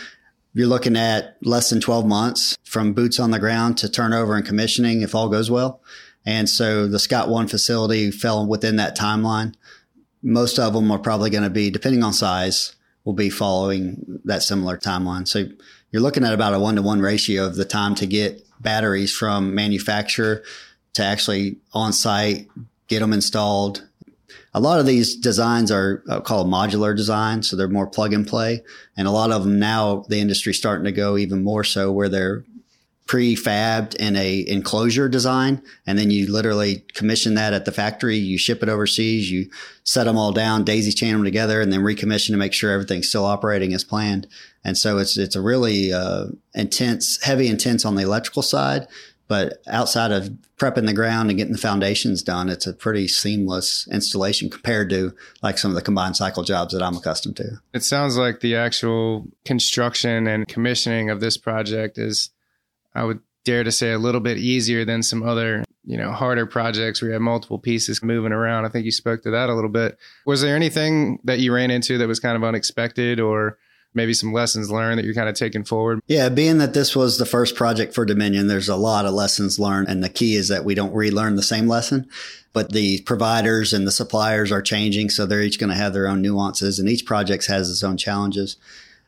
You're 0.53 0.67
looking 0.67 0.97
at 0.97 1.37
less 1.41 1.69
than 1.69 1.79
12 1.79 2.05
months 2.05 2.57
from 2.63 2.93
boots 2.93 3.19
on 3.19 3.31
the 3.31 3.39
ground 3.39 3.77
to 3.79 3.89
turnover 3.89 4.35
and 4.35 4.45
commissioning 4.45 5.01
if 5.01 5.13
all 5.13 5.29
goes 5.29 5.51
well. 5.51 5.81
And 6.25 6.49
so 6.49 6.87
the 6.87 6.99
Scott 6.99 7.29
One 7.29 7.47
facility 7.47 8.11
fell 8.11 8.45
within 8.45 8.75
that 8.75 8.97
timeline. 8.97 9.55
Most 10.21 10.59
of 10.59 10.73
them 10.73 10.91
are 10.91 10.99
probably 10.99 11.29
going 11.29 11.43
to 11.43 11.49
be, 11.49 11.69
depending 11.69 12.03
on 12.03 12.13
size, 12.13 12.75
will 13.09 13.15
be 13.15 13.31
following 13.31 14.21
that 14.23 14.43
similar 14.43 14.77
timeline. 14.77 15.27
So 15.27 15.45
you're 15.89 16.01
looking 16.03 16.23
at 16.23 16.31
about 16.31 16.53
a 16.53 16.59
one 16.59 16.75
to 16.75 16.83
one 16.83 17.01
ratio 17.01 17.43
of 17.47 17.55
the 17.55 17.65
time 17.65 17.95
to 17.95 18.05
get 18.05 18.47
batteries 18.59 19.11
from 19.11 19.55
manufacturer 19.55 20.43
to 20.93 21.03
actually 21.03 21.57
on 21.73 21.91
site, 21.91 22.47
get 22.87 22.99
them 22.99 23.11
installed. 23.11 23.83
A 24.53 24.59
lot 24.59 24.79
of 24.79 24.85
these 24.85 25.15
designs 25.15 25.71
are 25.71 26.03
uh, 26.07 26.21
called 26.21 26.45
modular 26.45 26.95
designs, 26.95 27.49
so 27.49 27.55
they're 27.55 27.67
more 27.67 27.87
plug 27.87 28.13
and 28.13 28.27
play. 28.27 28.61
And 28.95 29.07
a 29.07 29.11
lot 29.11 29.31
of 29.31 29.43
them 29.43 29.57
now, 29.57 30.05
the 30.07 30.19
industry's 30.19 30.59
starting 30.59 30.85
to 30.85 30.91
go 30.91 31.17
even 31.17 31.43
more 31.43 31.63
so 31.63 31.91
where 31.91 32.09
they're 32.09 32.45
prefabbed 33.09 33.95
in 33.95 34.15
a 34.15 34.45
enclosure 34.47 35.09
design 35.09 35.59
and 35.87 35.97
then 35.97 36.11
you 36.11 36.31
literally 36.31 36.85
commission 36.93 37.33
that 37.33 37.53
at 37.53 37.65
the 37.65 37.71
factory. 37.71 38.15
You 38.15 38.37
ship 38.37 38.61
it 38.61 38.69
overseas 38.69 39.31
you 39.31 39.49
set 39.83 40.03
them 40.03 40.15
all 40.15 40.31
down 40.31 40.63
daisy 40.63 40.91
chain 40.91 41.13
them 41.13 41.23
together 41.23 41.59
and 41.59 41.73
then 41.73 41.79
recommission 41.79 42.27
to 42.29 42.37
make 42.37 42.53
sure 42.53 42.71
everything's 42.71 43.09
still 43.09 43.25
operating 43.25 43.73
as 43.73 43.83
planned. 43.83 44.27
And 44.63 44.77
so 44.77 44.99
it's 44.99 45.17
it's 45.17 45.35
a 45.35 45.41
really 45.41 45.91
uh, 45.91 46.27
intense 46.53 47.19
heavy 47.23 47.47
intense 47.47 47.83
on 47.83 47.95
the 47.95 48.03
electrical 48.03 48.43
side 48.43 48.87
but 49.27 49.61
outside 49.67 50.11
of 50.11 50.35
prepping 50.57 50.87
the 50.87 50.93
ground 50.93 51.29
and 51.29 51.37
getting 51.37 51.53
the 51.53 51.59
foundations 51.59 52.23
done 52.23 52.49
it's 52.49 52.67
a 52.67 52.73
pretty 52.73 53.07
seamless 53.07 53.87
installation 53.91 54.49
compared 54.49 54.89
to 54.89 55.15
like 55.43 55.57
some 55.57 55.71
of 55.71 55.75
the 55.75 55.81
combined 55.81 56.15
cycle 56.15 56.43
jobs 56.43 56.73
that 56.73 56.83
i'm 56.83 56.97
accustomed 56.97 57.37
to. 57.37 57.59
It 57.73 57.83
sounds 57.83 58.17
like 58.17 58.41
the 58.41 58.55
actual 58.55 59.27
construction 59.45 60.27
and 60.27 60.47
commissioning 60.47 61.09
of 61.09 61.21
this 61.21 61.37
project 61.37 61.97
is 61.97 62.31
I 62.99 63.05
would 63.05 63.21
dare 63.45 63.63
to 63.63 63.71
say 63.71 63.91
a 63.91 63.97
little 63.97 64.21
bit 64.21 64.37
easier 64.37 64.85
than 64.85 65.01
some 65.01 65.23
other 65.23 65.63
you 65.89 65.97
know, 65.97 66.11
harder 66.11 66.45
projects 66.45 67.01
where 67.01 67.09
you 67.09 67.13
have 67.13 67.21
multiple 67.21 67.57
pieces 67.57 68.03
moving 68.03 68.31
around. 68.31 68.63
I 68.63 68.69
think 68.69 68.85
you 68.85 68.91
spoke 68.91 69.23
to 69.23 69.31
that 69.31 69.49
a 69.49 69.55
little 69.55 69.71
bit. 69.71 69.97
Was 70.23 70.41
there 70.41 70.55
anything 70.55 71.19
that 71.23 71.39
you 71.39 71.51
ran 71.51 71.71
into 71.71 71.97
that 71.97 72.07
was 72.07 72.19
kind 72.19 72.35
of 72.35 72.43
unexpected 72.43 73.19
or 73.19 73.57
maybe 73.95 74.13
some 74.13 74.31
lessons 74.31 74.69
learned 74.69 74.99
that 74.99 75.05
you're 75.05 75.15
kind 75.15 75.29
of 75.29 75.33
taking 75.33 75.63
forward? 75.63 75.99
Yeah, 76.05 76.29
being 76.29 76.59
that 76.59 76.75
this 76.75 76.95
was 76.95 77.17
the 77.17 77.25
first 77.25 77.55
project 77.55 77.95
for 77.95 78.05
Dominion, 78.05 78.45
there's 78.45 78.69
a 78.69 78.75
lot 78.75 79.05
of 79.05 79.15
lessons 79.15 79.57
learned. 79.57 79.87
And 79.87 80.03
the 80.03 80.09
key 80.09 80.35
is 80.35 80.49
that 80.49 80.63
we 80.63 80.75
don't 80.75 80.93
relearn 80.93 81.37
the 81.37 81.41
same 81.41 81.67
lesson, 81.67 82.07
but 82.53 82.71
the 82.71 83.01
providers 83.01 83.73
and 83.73 83.87
the 83.87 83.91
suppliers 83.91 84.51
are 84.51 84.61
changing. 84.61 85.09
So 85.09 85.25
they're 85.25 85.41
each 85.41 85.57
going 85.57 85.71
to 85.71 85.75
have 85.75 85.93
their 85.93 86.07
own 86.07 86.21
nuances 86.21 86.77
and 86.77 86.87
each 86.87 87.05
project 87.05 87.47
has 87.47 87.71
its 87.71 87.83
own 87.83 87.97
challenges. 87.97 88.57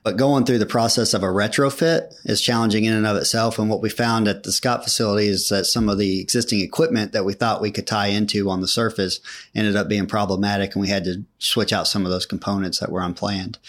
But 0.03 0.17
going 0.17 0.45
through 0.45 0.57
the 0.57 0.65
process 0.65 1.13
of 1.13 1.21
a 1.21 1.27
retrofit 1.27 2.13
is 2.25 2.41
challenging 2.41 2.85
in 2.85 2.93
and 2.93 3.05
of 3.05 3.17
itself. 3.17 3.59
And 3.59 3.69
what 3.69 3.81
we 3.81 3.89
found 3.89 4.27
at 4.27 4.41
the 4.41 4.51
Scott 4.51 4.83
facility 4.83 5.27
is 5.27 5.49
that 5.49 5.65
some 5.65 5.89
of 5.89 5.99
the 5.99 6.19
existing 6.19 6.61
equipment 6.61 7.11
that 7.11 7.23
we 7.23 7.33
thought 7.33 7.61
we 7.61 7.69
could 7.69 7.85
tie 7.85 8.07
into 8.07 8.49
on 8.49 8.61
the 8.61 8.67
surface 8.67 9.19
ended 9.53 9.75
up 9.75 9.87
being 9.87 10.07
problematic. 10.07 10.73
And 10.73 10.81
we 10.81 10.89
had 10.89 11.03
to 11.03 11.23
switch 11.37 11.71
out 11.71 11.87
some 11.87 12.03
of 12.03 12.11
those 12.11 12.25
components 12.25 12.79
that 12.79 12.91
were 12.91 13.01
unplanned. 13.01 13.59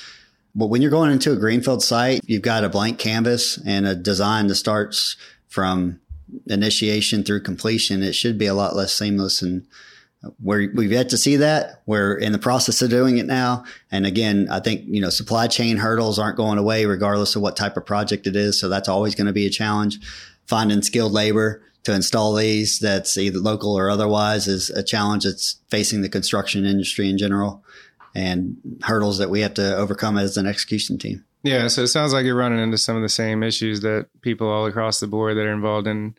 But 0.55 0.67
when 0.67 0.81
you're 0.81 0.91
going 0.91 1.11
into 1.11 1.33
a 1.33 1.37
greenfield 1.37 1.83
site, 1.83 2.23
you've 2.27 2.43
got 2.43 2.65
a 2.65 2.71
blank 2.71 2.99
canvas 2.99 3.59
and 3.67 3.87
a 3.87 3.95
design 3.95 4.47
that 4.47 4.55
starts 4.55 5.17
from 5.49 6.01
initiation 6.47 7.25
through 7.25 7.43
completion. 7.43 8.03
It 8.03 8.15
should 8.15 8.39
be 8.39 8.47
a 8.47 8.55
lot 8.55 8.75
less 8.75 8.95
seamless 8.95 9.43
and 9.43 9.67
where 10.41 10.71
we've 10.75 10.93
yet 10.93 11.09
to 11.11 11.19
see 11.19 11.37
that. 11.37 11.83
We're 11.87 12.15
in 12.15 12.33
the 12.33 12.39
process 12.39 12.81
of 12.83 12.91
doing 12.91 13.19
it 13.19 13.27
now. 13.27 13.65
And 13.91 14.07
again, 14.07 14.49
I 14.51 14.61
think, 14.61 14.85
you 14.87 15.01
know, 15.01 15.11
supply 15.11 15.47
chain 15.49 15.77
hurdles 15.77 16.19
aren't 16.19 16.37
going 16.37 16.59
away 16.59 16.87
regardless 16.87 17.35
of 17.35 17.43
what 17.43 17.57
type 17.57 17.77
of 17.77 17.87
project 17.87 18.27
it 18.27 18.37
is. 18.37 18.59
So 18.61 18.69
that's 18.69 18.89
always 18.89 19.15
going 19.15 19.27
to 19.27 19.33
be 19.33 19.47
a 19.47 19.51
challenge. 19.51 19.99
Finding 20.47 20.83
skilled 20.83 21.13
labor 21.13 21.63
to 21.85 21.93
install 21.93 22.35
these 22.35 22.79
that's 22.79 23.19
either 23.19 23.39
local 23.39 23.77
or 23.77 23.91
otherwise 23.91 24.47
is 24.47 24.71
a 24.71 24.83
challenge 24.83 25.25
that's 25.25 25.57
facing 25.69 26.03
the 26.03 26.09
construction 26.09 26.65
industry 26.65 27.09
in 27.09 27.19
general 27.19 27.65
and 28.15 28.57
hurdles 28.83 29.19
that 29.19 29.31
we 29.31 29.41
have 29.41 29.55
to 29.55 29.77
overcome 29.77 30.19
as 30.19 30.37
an 30.37 30.47
execution 30.47 30.99
team. 30.99 31.25
Yeah. 31.43 31.67
So 31.67 31.83
it 31.83 31.89
sounds 31.89 32.13
like 32.13 32.25
you're 32.25 32.37
running 32.37 32.61
into 32.61 32.79
some 32.79 32.95
of 32.95 33.03
the 33.03 33.09
same 33.09 33.43
issues 33.43 33.81
that 33.81 34.07
people 34.21 34.49
all 34.49 34.67
across 34.67 35.01
the 35.01 35.09
board 35.09 35.37
that 35.37 35.47
are 35.47 35.53
involved 35.53 35.89
in 35.89 36.15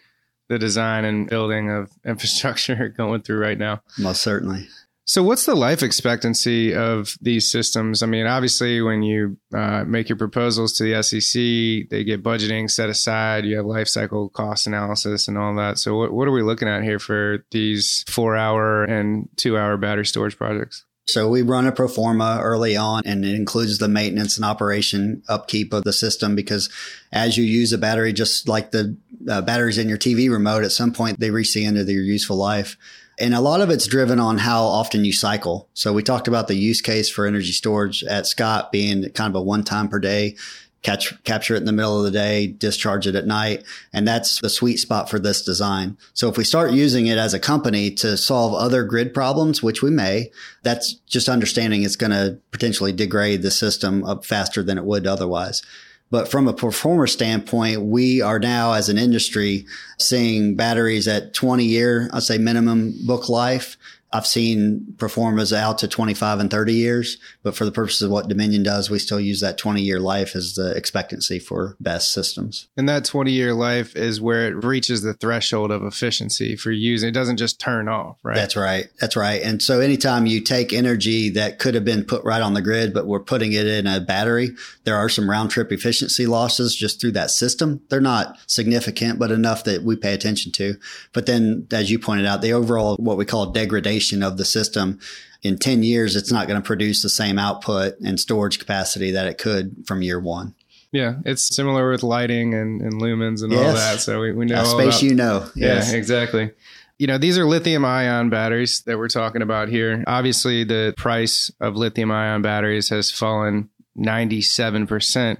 the 0.50 0.60
design 0.60 1.06
and 1.06 1.30
building 1.30 1.70
of 1.70 1.92
infrastructure 2.06 2.90
going 2.90 3.22
through 3.22 3.40
right 3.40 3.58
now. 3.58 3.82
Most 3.98 4.22
certainly. 4.22 4.68
So, 5.06 5.22
what's 5.22 5.46
the 5.46 5.56
life 5.56 5.84
expectancy 5.84 6.74
of 6.74 7.18
these 7.22 7.52
systems? 7.52 8.02
I 8.02 8.06
mean, 8.06 8.26
obviously, 8.26 8.82
when 8.82 9.04
you 9.04 9.38
uh, 9.54 9.84
make 9.86 10.08
your 10.08 10.18
proposals 10.18 10.74
to 10.78 10.86
the 10.86 10.94
SCC, 10.94 11.90
they 11.90 12.06
get 12.06 12.24
budgeting 12.24 12.72
set 12.72 12.90
aside. 12.90 13.44
You 13.44 13.58
have 13.58 13.66
life 13.66 13.90
cycle 13.90 14.30
cost 14.30 14.66
analysis 14.66 15.28
and 15.28 15.38
all 15.38 15.54
that. 15.56 15.78
So, 15.78 15.98
what, 15.98 16.14
what 16.14 16.30
are 16.30 16.32
we 16.32 16.42
looking 16.42 16.70
at 16.70 16.84
here 16.84 17.00
for 17.00 17.46
these 17.52 18.06
four 18.08 18.38
hour 18.38 18.86
and 18.86 19.28
two 19.36 19.58
hour 19.58 19.76
battery 19.76 20.06
storage 20.06 20.38
projects? 20.38 20.86
So 21.06 21.28
we 21.28 21.42
run 21.42 21.68
a 21.68 21.72
pro 21.72 21.88
forma 21.88 22.40
early 22.42 22.78
on 22.78 23.04
and 23.06 23.26
it 23.26 23.36
includes 23.36 23.78
the 23.78 23.90
maintenance 23.90 24.38
and 24.38 24.46
operation 24.46 25.22
upkeep 25.28 25.74
of 25.74 25.84
the 25.84 25.92
system 25.92 26.36
because 26.36 26.70
as 27.12 27.38
you 27.38 27.44
use 27.44 27.74
a 27.74 27.78
battery, 27.78 28.14
just 28.14 28.48
like 28.48 28.72
the 28.72 28.96
uh, 29.30 29.42
batteries 29.42 29.78
in 29.78 29.90
your 29.90 29.98
TV 29.98 30.32
remote, 30.32 30.64
at 30.64 30.72
some 30.72 30.94
point 30.94 31.20
they 31.20 31.30
reach 31.30 31.54
the 31.54 31.66
end 31.66 31.78
of 31.78 31.88
their 31.88 31.96
useful 31.98 32.38
life. 32.38 32.78
And 33.20 33.36
a 33.36 33.42
lot 33.42 33.62
of 33.62 33.70
it's 33.70 33.86
driven 33.86 34.20
on 34.20 34.40
how 34.40 34.64
often 34.64 35.06
you 35.06 35.14
cycle. 35.14 35.70
So 35.74 35.94
we 35.94 36.04
talked 36.04 36.28
about 36.28 36.48
the 36.48 36.56
use 36.56 36.82
case 36.82 37.10
for 37.10 37.28
energy 37.28 37.52
storage 37.52 38.04
at 38.06 38.26
Scott 38.26 38.72
being 38.72 39.08
kind 39.12 39.30
of 39.30 39.40
a 39.40 39.44
one 39.44 39.64
time 39.64 39.90
per 39.90 40.00
day 40.00 40.36
catch, 40.84 41.24
capture 41.24 41.56
it 41.56 41.60
in 41.60 41.66
the 41.66 41.72
middle 41.72 41.98
of 41.98 42.04
the 42.04 42.12
day, 42.12 42.48
discharge 42.48 43.08
it 43.08 43.16
at 43.16 43.26
night. 43.26 43.64
And 43.92 44.08
that's 44.08 44.40
the 44.42 44.50
sweet 44.50 44.78
spot 44.78 45.10
for 45.10 45.18
this 45.18 45.44
design. 45.44 45.98
So 46.14 46.30
if 46.30 46.38
we 46.38 46.44
start 46.44 46.74
using 46.74 47.08
it 47.08 47.18
as 47.18 47.34
a 47.34 47.40
company 47.40 47.90
to 47.96 48.18
solve 48.18 48.54
other 48.54 48.84
grid 48.84 49.14
problems, 49.14 49.64
which 49.64 49.82
we 49.82 49.90
may, 49.90 50.30
that's 50.62 50.94
just 51.08 51.30
understanding 51.30 51.84
it's 51.84 51.96
going 51.96 52.12
to 52.12 52.38
potentially 52.52 52.92
degrade 52.92 53.42
the 53.42 53.52
system 53.52 54.04
up 54.04 54.26
faster 54.26 54.62
than 54.62 54.78
it 54.78 54.86
would 54.86 55.08
otherwise. 55.08 55.64
But 56.12 56.30
from 56.30 56.48
a 56.48 56.54
pro 56.54 56.70
forma 56.70 57.08
standpoint, 57.08 57.82
we 57.82 58.22
are 58.22 58.38
now 58.38 58.74
as 58.74 58.88
an 58.88 59.00
industry 59.00 59.66
seeing 59.98 60.56
batteries 60.56 61.08
at 61.08 61.34
20 61.34 61.64
year, 61.64 62.08
I'd 62.14 62.22
say 62.22 62.38
minimum 62.38 62.94
book 63.08 63.30
life 63.30 63.78
I've 64.14 64.28
seen 64.28 64.94
pro 64.98 65.10
formas 65.10 65.52
out 65.52 65.80
to 65.80 65.88
25 65.88 66.40
and 66.40 66.52
30 66.52 66.74
years, 66.74 67.18
but 67.42 67.56
for 67.56 67.66
the 67.66 67.72
purposes 67.72 68.04
of 68.04 68.12
what 68.12 68.28
Dominion 68.28 68.62
does, 68.62 68.88
we 68.90 69.00
still 69.00 69.20
use 69.20 69.40
that 69.42 69.58
20 69.58 69.82
year 69.82 70.00
life 70.00 70.36
as 70.36 70.54
the 70.54 70.76
expectancy 70.78 71.40
for 71.40 71.76
BESS 71.80 72.08
systems. 72.08 72.68
And 72.78 72.88
that 72.88 73.06
20 73.06 73.32
year 73.32 73.56
life 73.56 73.96
is 73.96 74.22
where 74.22 74.48
it 74.48 74.64
reaches 74.64 75.02
the 75.02 75.16
threshold 75.16 75.72
of 75.72 75.84
efficiency 75.84 76.56
for 76.56 76.70
using. 76.70 77.10
It 77.10 77.14
doesn't 77.14 77.38
just 77.38 77.60
turn 77.60 77.88
off, 77.88 78.18
right? 78.22 78.36
That's 78.36 78.56
right. 78.56 78.88
That's 79.02 79.16
right. 79.16 79.42
And 79.42 79.64
so 79.64 79.80
anytime 79.80 80.28
you 80.28 80.42
take 80.42 80.74
energy 80.74 81.30
that 81.32 81.58
could 81.58 81.74
have 81.74 81.86
been 81.86 82.04
put 82.04 82.24
right 82.24 82.42
on 82.42 82.54
the 82.54 82.62
grid, 82.62 82.94
but 82.94 83.08
we're 83.08 83.20
putting 83.20 83.54
it 83.54 83.66
in 83.66 83.88
a 83.88 84.00
battery, 84.00 84.52
there 84.84 84.96
are 84.96 85.10
some 85.10 85.28
round 85.28 85.50
trip 85.50 85.72
efficiency 85.72 86.28
losses 86.28 86.76
just 86.76 87.02
through 87.02 87.14
that 87.14 87.32
system. 87.32 87.82
They're 87.90 88.00
not 88.00 88.38
significant, 88.46 89.18
but 89.18 89.32
enough 89.32 89.64
that 89.64 89.82
we 89.82 89.96
pay 89.96 90.14
attention 90.14 90.52
to. 90.54 90.76
But 91.14 91.26
then, 91.26 91.68
as 91.72 91.90
you 91.90 91.98
pointed 91.98 92.28
out, 92.28 92.44
the 92.44 92.54
overall, 92.54 92.96
what 93.00 93.18
we 93.18 93.26
call 93.26 93.48
degradation 93.48 94.03
of 94.12 94.38
the 94.38 94.44
system 94.44 95.00
in 95.44 95.58
10 95.58 95.84
years, 95.84 96.16
it's 96.16 96.32
not 96.32 96.48
going 96.48 96.60
to 96.60 96.66
produce 96.66 97.02
the 97.02 97.10
same 97.10 97.38
output 97.38 98.00
and 98.00 98.20
storage 98.20 98.60
capacity 98.60 99.12
that 99.12 99.28
it 99.28 99.38
could 99.38 99.86
from 99.86 100.02
year 100.02 100.20
one. 100.20 100.56
Yeah, 100.92 101.16
it's 101.26 101.56
similar 101.56 101.90
with 101.90 102.04
lighting 102.04 102.54
and, 102.54 102.82
and 102.82 103.02
lumens 103.02 103.44
and 103.44 103.52
yes. 103.52 103.66
all 103.66 103.74
that. 103.74 104.00
So 104.00 104.22
we, 104.22 104.32
we 104.32 104.46
know 104.46 104.62
a 104.62 104.66
space 104.66 105.00
about, 105.00 105.02
you 105.02 105.16
know. 105.16 105.50
Yes. 105.56 105.92
Yeah, 105.92 105.98
exactly. 105.98 106.52
You 107.00 107.08
know, 107.08 107.18
these 107.18 107.38
are 107.38 107.46
lithium 107.46 107.84
ion 107.84 108.30
batteries 108.30 108.82
that 108.82 108.98
we're 108.98 109.08
talking 109.08 109.42
about 109.42 109.70
here. 109.70 110.04
Obviously, 110.06 110.64
the 110.64 110.94
price 110.96 111.52
of 111.60 111.76
lithium 111.76 112.12
ion 112.12 112.44
batteries 112.44 112.90
has 112.90 113.10
fallen 113.10 113.70
97% 113.98 115.38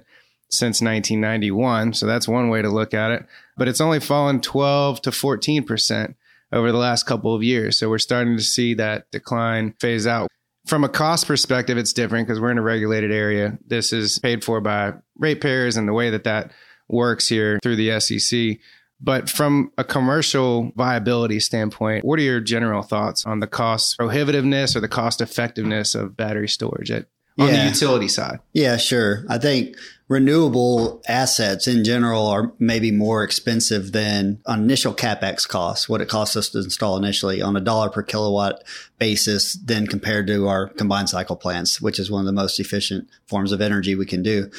since 0.50 0.82
1991. 0.82 1.94
So 1.94 2.06
that's 2.06 2.26
one 2.26 2.48
way 2.48 2.60
to 2.60 2.68
look 2.68 2.92
at 2.92 3.12
it. 3.12 3.26
But 3.56 3.68
it's 3.68 3.80
only 3.80 4.00
fallen 4.00 4.40
12 4.40 5.02
to 5.02 5.10
14% 5.10 6.14
over 6.54 6.72
the 6.72 6.78
last 6.78 7.04
couple 7.04 7.34
of 7.34 7.42
years. 7.42 7.78
So 7.78 7.88
we're 7.88 7.98
starting 7.98 8.36
to 8.36 8.42
see 8.42 8.74
that 8.74 9.10
decline 9.10 9.74
phase 9.80 10.06
out. 10.06 10.28
From 10.66 10.84
a 10.84 10.88
cost 10.88 11.26
perspective, 11.26 11.76
it's 11.76 11.92
different 11.92 12.26
because 12.26 12.40
we're 12.40 12.50
in 12.50 12.58
a 12.58 12.62
regulated 12.62 13.12
area. 13.12 13.58
This 13.66 13.92
is 13.92 14.18
paid 14.18 14.42
for 14.42 14.60
by 14.60 14.94
ratepayers 15.18 15.76
and 15.76 15.86
the 15.86 15.92
way 15.92 16.10
that 16.10 16.24
that 16.24 16.52
works 16.88 17.28
here 17.28 17.58
through 17.62 17.76
the 17.76 17.90
SCC. 17.90 18.60
But 19.00 19.28
from 19.28 19.72
a 19.76 19.84
commercial 19.84 20.72
viability 20.76 21.40
standpoint, 21.40 22.04
what 22.04 22.18
are 22.18 22.22
your 22.22 22.40
general 22.40 22.82
thoughts 22.82 23.26
on 23.26 23.40
the 23.40 23.46
cost 23.46 23.98
prohibitiveness 23.98 24.74
or 24.74 24.80
the 24.80 24.88
cost 24.88 25.20
effectiveness 25.20 25.94
of 25.94 26.16
battery 26.16 26.48
storage 26.48 26.90
at, 26.90 27.06
on 27.38 27.48
yeah. 27.48 27.64
the 27.64 27.70
utility 27.70 28.08
side? 28.08 28.40
Yeah, 28.52 28.76
sure. 28.76 29.24
I 29.28 29.38
think 29.38 29.76
renewable 30.08 31.02
assets 31.08 31.66
in 31.66 31.82
general 31.84 32.26
are 32.26 32.52
maybe 32.58 32.90
more 32.90 33.24
expensive 33.24 33.92
than 33.92 34.38
initial 34.46 34.94
capex 34.94 35.48
costs, 35.48 35.88
what 35.88 36.00
it 36.00 36.08
costs 36.08 36.36
us 36.36 36.50
to 36.50 36.58
install 36.58 36.96
initially 36.96 37.40
on 37.40 37.56
a 37.56 37.60
dollar 37.60 37.88
per 37.88 38.02
kilowatt 38.02 38.62
basis 38.98 39.54
than 39.54 39.86
compared 39.86 40.26
to 40.26 40.46
our 40.46 40.68
combined 40.68 41.08
cycle 41.08 41.36
plants, 41.36 41.80
which 41.80 41.98
is 41.98 42.10
one 42.10 42.20
of 42.20 42.26
the 42.26 42.32
most 42.32 42.60
efficient 42.60 43.08
forms 43.26 43.52
of 43.52 43.60
energy 43.60 43.94
we 43.94 44.06
can 44.06 44.22
do. 44.22 44.50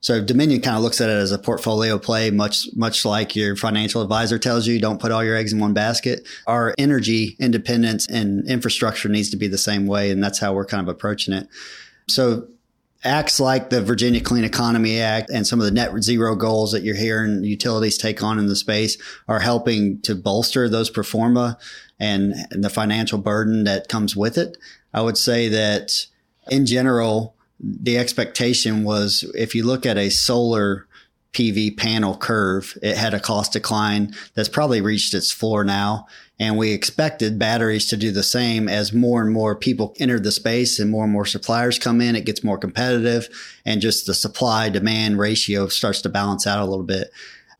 So 0.00 0.22
Dominion 0.22 0.60
kind 0.60 0.76
of 0.76 0.82
looks 0.82 1.00
at 1.00 1.08
it 1.08 1.14
as 1.14 1.32
a 1.32 1.38
portfolio 1.38 1.98
play, 1.98 2.30
much, 2.30 2.66
much 2.74 3.06
like 3.06 3.34
your 3.34 3.56
financial 3.56 4.02
advisor 4.02 4.38
tells 4.38 4.66
you, 4.66 4.78
don't 4.78 5.00
put 5.00 5.10
all 5.10 5.24
your 5.24 5.34
eggs 5.34 5.54
in 5.54 5.60
one 5.60 5.72
basket. 5.72 6.28
Our 6.46 6.74
energy 6.76 7.36
independence 7.40 8.06
and 8.06 8.46
infrastructure 8.46 9.08
needs 9.08 9.30
to 9.30 9.38
be 9.38 9.48
the 9.48 9.56
same 9.56 9.86
way. 9.86 10.10
And 10.10 10.22
that's 10.22 10.38
how 10.38 10.52
we're 10.52 10.66
kind 10.66 10.82
of 10.82 10.94
approaching 10.94 11.32
it. 11.32 11.48
So 12.08 12.48
acts 13.04 13.38
like 13.38 13.70
the 13.70 13.82
Virginia 13.82 14.20
Clean 14.20 14.44
Economy 14.44 15.00
Act 15.00 15.30
and 15.30 15.46
some 15.46 15.60
of 15.60 15.66
the 15.66 15.70
net 15.70 15.92
zero 16.02 16.34
goals 16.34 16.72
that 16.72 16.82
you're 16.82 16.96
hearing 16.96 17.44
utilities 17.44 17.98
take 17.98 18.22
on 18.22 18.38
in 18.38 18.46
the 18.46 18.56
space 18.56 18.96
are 19.28 19.40
helping 19.40 20.00
to 20.02 20.14
bolster 20.14 20.68
those 20.68 20.90
pro 20.90 21.02
forma 21.02 21.58
and, 22.00 22.34
and 22.50 22.64
the 22.64 22.70
financial 22.70 23.18
burden 23.18 23.64
that 23.64 23.88
comes 23.88 24.16
with 24.16 24.38
it. 24.38 24.56
I 24.92 25.02
would 25.02 25.18
say 25.18 25.48
that 25.48 26.06
in 26.50 26.66
general, 26.66 27.36
the 27.60 27.98
expectation 27.98 28.84
was 28.84 29.30
if 29.34 29.54
you 29.54 29.64
look 29.64 29.86
at 29.86 29.98
a 29.98 30.10
solar 30.10 30.86
PV 31.34 31.76
panel 31.76 32.16
curve, 32.16 32.78
it 32.82 32.96
had 32.96 33.12
a 33.12 33.20
cost 33.20 33.52
decline 33.52 34.14
that's 34.34 34.48
probably 34.48 34.80
reached 34.80 35.12
its 35.12 35.30
floor 35.30 35.64
now. 35.64 36.06
And 36.38 36.56
we 36.56 36.72
expected 36.72 37.38
batteries 37.38 37.86
to 37.88 37.96
do 37.96 38.10
the 38.10 38.22
same 38.22 38.68
as 38.68 38.92
more 38.92 39.22
and 39.22 39.32
more 39.32 39.54
people 39.54 39.94
enter 40.00 40.18
the 40.18 40.32
space 40.32 40.80
and 40.80 40.90
more 40.90 41.04
and 41.04 41.12
more 41.12 41.26
suppliers 41.26 41.78
come 41.78 42.00
in. 42.00 42.16
It 42.16 42.24
gets 42.24 42.42
more 42.42 42.58
competitive 42.58 43.28
and 43.64 43.80
just 43.80 44.06
the 44.06 44.14
supply 44.14 44.68
demand 44.68 45.18
ratio 45.18 45.68
starts 45.68 46.00
to 46.02 46.08
balance 46.08 46.46
out 46.46 46.60
a 46.60 46.64
little 46.64 46.84
bit. 46.84 47.12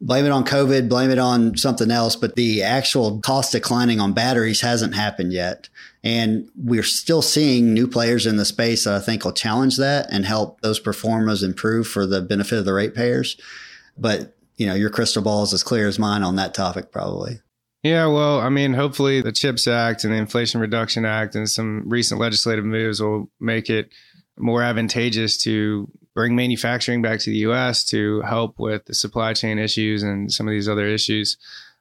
Blame 0.04 0.26
it 0.26 0.32
on 0.32 0.44
COVID, 0.44 0.90
blame 0.90 1.10
it 1.10 1.18
on 1.18 1.56
something 1.56 1.90
else, 1.90 2.14
but 2.14 2.36
the 2.36 2.62
actual 2.62 3.20
cost 3.20 3.52
declining 3.52 4.00
on 4.00 4.12
batteries 4.12 4.60
hasn't 4.60 4.94
happened 4.94 5.32
yet. 5.32 5.70
And 6.02 6.46
we're 6.54 6.82
still 6.82 7.22
seeing 7.22 7.72
new 7.72 7.88
players 7.88 8.26
in 8.26 8.36
the 8.36 8.44
space 8.44 8.84
that 8.84 8.92
I 8.92 9.00
think 9.00 9.24
will 9.24 9.32
challenge 9.32 9.78
that 9.78 10.12
and 10.12 10.26
help 10.26 10.60
those 10.60 10.78
pro 10.78 10.92
formas 10.92 11.42
improve 11.42 11.88
for 11.88 12.04
the 12.04 12.20
benefit 12.20 12.58
of 12.58 12.66
the 12.66 12.74
ratepayers. 12.74 13.38
But, 13.96 14.36
you 14.58 14.66
know, 14.66 14.74
your 14.74 14.90
crystal 14.90 15.22
ball 15.22 15.42
is 15.44 15.54
as 15.54 15.62
clear 15.62 15.88
as 15.88 15.98
mine 15.98 16.22
on 16.22 16.36
that 16.36 16.52
topic, 16.52 16.92
probably. 16.92 17.40
Yeah, 17.82 18.06
well, 18.08 18.40
I 18.40 18.50
mean, 18.50 18.74
hopefully 18.74 19.22
the 19.22 19.32
CHIPS 19.32 19.66
Act 19.66 20.04
and 20.04 20.12
the 20.12 20.18
Inflation 20.18 20.60
Reduction 20.60 21.06
Act 21.06 21.34
and 21.34 21.48
some 21.48 21.82
recent 21.86 22.20
legislative 22.20 22.66
moves 22.66 23.00
will 23.00 23.30
make 23.40 23.70
it 23.70 23.88
more 24.36 24.62
advantageous 24.62 25.38
to 25.44 25.90
bring 26.14 26.36
manufacturing 26.36 27.02
back 27.02 27.20
to 27.20 27.30
the 27.30 27.38
US 27.38 27.84
to 27.86 28.20
help 28.22 28.58
with 28.58 28.84
the 28.86 28.94
supply 28.94 29.32
chain 29.34 29.58
issues 29.58 30.02
and 30.02 30.32
some 30.32 30.46
of 30.46 30.52
these 30.52 30.68
other 30.68 30.86
issues. 30.86 31.36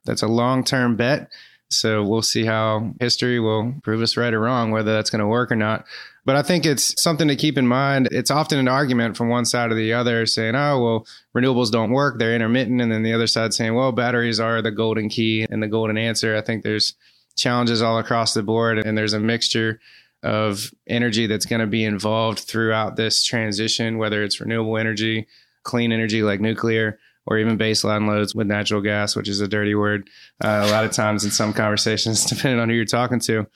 That's 0.05 0.23
a 0.23 0.27
long 0.27 0.63
term 0.63 0.95
bet. 0.95 1.31
So 1.69 2.03
we'll 2.03 2.21
see 2.21 2.45
how 2.45 2.93
history 2.99 3.39
will 3.39 3.73
prove 3.83 4.01
us 4.01 4.17
right 4.17 4.33
or 4.33 4.39
wrong, 4.39 4.71
whether 4.71 4.93
that's 4.93 5.09
going 5.09 5.21
to 5.21 5.27
work 5.27 5.51
or 5.51 5.55
not. 5.55 5.85
But 6.25 6.35
I 6.35 6.43
think 6.43 6.65
it's 6.65 7.01
something 7.01 7.27
to 7.27 7.35
keep 7.35 7.57
in 7.57 7.67
mind. 7.67 8.07
It's 8.11 8.31
often 8.31 8.59
an 8.59 8.67
argument 8.67 9.17
from 9.17 9.29
one 9.29 9.45
side 9.45 9.71
or 9.71 9.75
the 9.75 9.93
other 9.93 10.25
saying, 10.25 10.55
oh, 10.55 10.81
well, 10.81 11.07
renewables 11.35 11.71
don't 11.71 11.91
work. 11.91 12.17
They're 12.17 12.35
intermittent. 12.35 12.81
And 12.81 12.91
then 12.91 13.03
the 13.03 13.13
other 13.13 13.27
side 13.27 13.53
saying, 13.53 13.73
well, 13.73 13.91
batteries 13.91 14.39
are 14.39 14.61
the 14.61 14.71
golden 14.71 15.09
key 15.09 15.45
and 15.49 15.61
the 15.61 15.67
golden 15.67 15.97
answer. 15.97 16.35
I 16.35 16.41
think 16.41 16.63
there's 16.63 16.93
challenges 17.35 17.81
all 17.81 17.97
across 17.97 18.33
the 18.33 18.43
board 18.43 18.77
and 18.77 18.97
there's 18.97 19.13
a 19.13 19.19
mixture 19.19 19.79
of 20.23 20.71
energy 20.87 21.27
that's 21.27 21.45
going 21.45 21.59
to 21.59 21.67
be 21.67 21.83
involved 21.83 22.39
throughout 22.39 22.95
this 22.95 23.23
transition, 23.23 23.97
whether 23.97 24.23
it's 24.23 24.39
renewable 24.39 24.77
energy, 24.77 25.27
clean 25.63 25.91
energy 25.91 26.23
like 26.23 26.39
nuclear, 26.39 26.99
or 27.25 27.37
even 27.37 27.57
baseline 27.57 28.07
loads 28.07 28.35
with 28.35 28.47
natural 28.47 28.81
gas, 28.81 29.15
which 29.15 29.29
is 29.29 29.39
a 29.39 29.47
dirty 29.47 29.75
word 29.75 30.09
uh, 30.43 30.65
a 30.67 30.71
lot 30.71 30.85
of 30.85 30.91
times 30.91 31.23
in 31.23 31.31
some 31.31 31.53
conversations, 31.53 32.25
depending 32.29 32.59
on 32.59 32.69
who 32.69 32.75
you're 32.75 32.85
talking 32.85 33.19
to. 33.19 33.47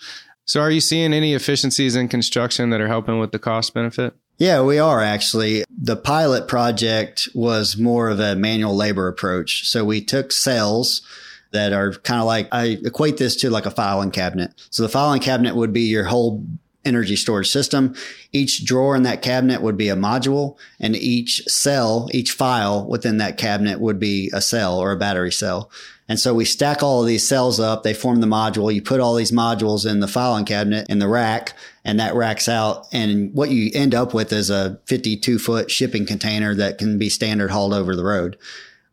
So, 0.45 0.61
are 0.61 0.71
you 0.71 0.79
seeing 0.79 1.13
any 1.13 1.33
efficiencies 1.33 1.95
in 1.95 2.07
construction 2.07 2.69
that 2.69 2.79
are 2.79 2.87
helping 2.87 3.19
with 3.19 3.33
the 3.33 3.39
cost 3.39 3.73
benefit? 3.73 4.13
Yeah, 4.37 4.61
we 4.61 4.79
are 4.79 5.01
actually. 5.01 5.65
The 5.69 5.97
pilot 5.97 6.47
project 6.47 7.27
was 7.33 7.75
more 7.77 8.07
of 8.07 8.19
a 8.19 8.35
manual 8.35 8.75
labor 8.75 9.09
approach. 9.09 9.67
So, 9.67 9.83
we 9.83 10.01
took 10.01 10.31
cells 10.31 11.01
that 11.57 11.73
are 11.73 11.91
kind 11.91 12.21
of 12.21 12.25
like, 12.25 12.47
I 12.51 12.77
equate 12.85 13.17
this 13.17 13.35
to 13.37 13.49
like 13.49 13.65
a 13.65 13.71
filing 13.71 14.11
cabinet. 14.11 14.53
So, 14.69 14.83
the 14.83 14.89
filing 14.89 15.21
cabinet 15.21 15.55
would 15.55 15.73
be 15.73 15.81
your 15.81 16.05
whole 16.05 16.45
energy 16.87 17.15
storage 17.15 17.49
system. 17.49 17.93
Each 18.31 18.63
drawer 18.63 18.95
in 18.95 19.03
that 19.03 19.21
cabinet 19.21 19.61
would 19.61 19.77
be 19.77 19.89
a 19.89 19.95
module 19.95 20.57
and 20.79 20.95
each 20.95 21.43
cell, 21.43 22.09
each 22.13 22.31
file 22.31 22.87
within 22.87 23.17
that 23.17 23.37
cabinet 23.37 23.79
would 23.79 23.99
be 23.99 24.31
a 24.33 24.41
cell 24.41 24.79
or 24.79 24.91
a 24.91 24.97
battery 24.97 25.31
cell. 25.31 25.69
And 26.09 26.17
so 26.17 26.33
we 26.33 26.45
stack 26.45 26.81
all 26.81 27.01
of 27.01 27.07
these 27.07 27.27
cells 27.27 27.59
up. 27.59 27.83
They 27.83 27.93
form 27.93 28.21
the 28.21 28.27
module. 28.27 28.73
You 28.73 28.81
put 28.81 29.01
all 29.01 29.15
these 29.15 29.33
modules 29.33 29.89
in 29.89 29.99
the 29.99 30.07
filing 30.07 30.45
cabinet 30.45 30.89
in 30.89 30.99
the 30.99 31.07
rack 31.07 31.53
and 31.83 31.99
that 31.99 32.15
racks 32.15 32.47
out. 32.47 32.87
And 32.93 33.33
what 33.33 33.49
you 33.49 33.69
end 33.73 33.93
up 33.93 34.13
with 34.13 34.31
is 34.31 34.49
a 34.49 34.79
52 34.85 35.37
foot 35.37 35.69
shipping 35.69 36.05
container 36.05 36.55
that 36.55 36.77
can 36.77 36.97
be 36.97 37.09
standard 37.09 37.51
hauled 37.51 37.73
over 37.73 37.95
the 37.95 38.05
road. 38.05 38.37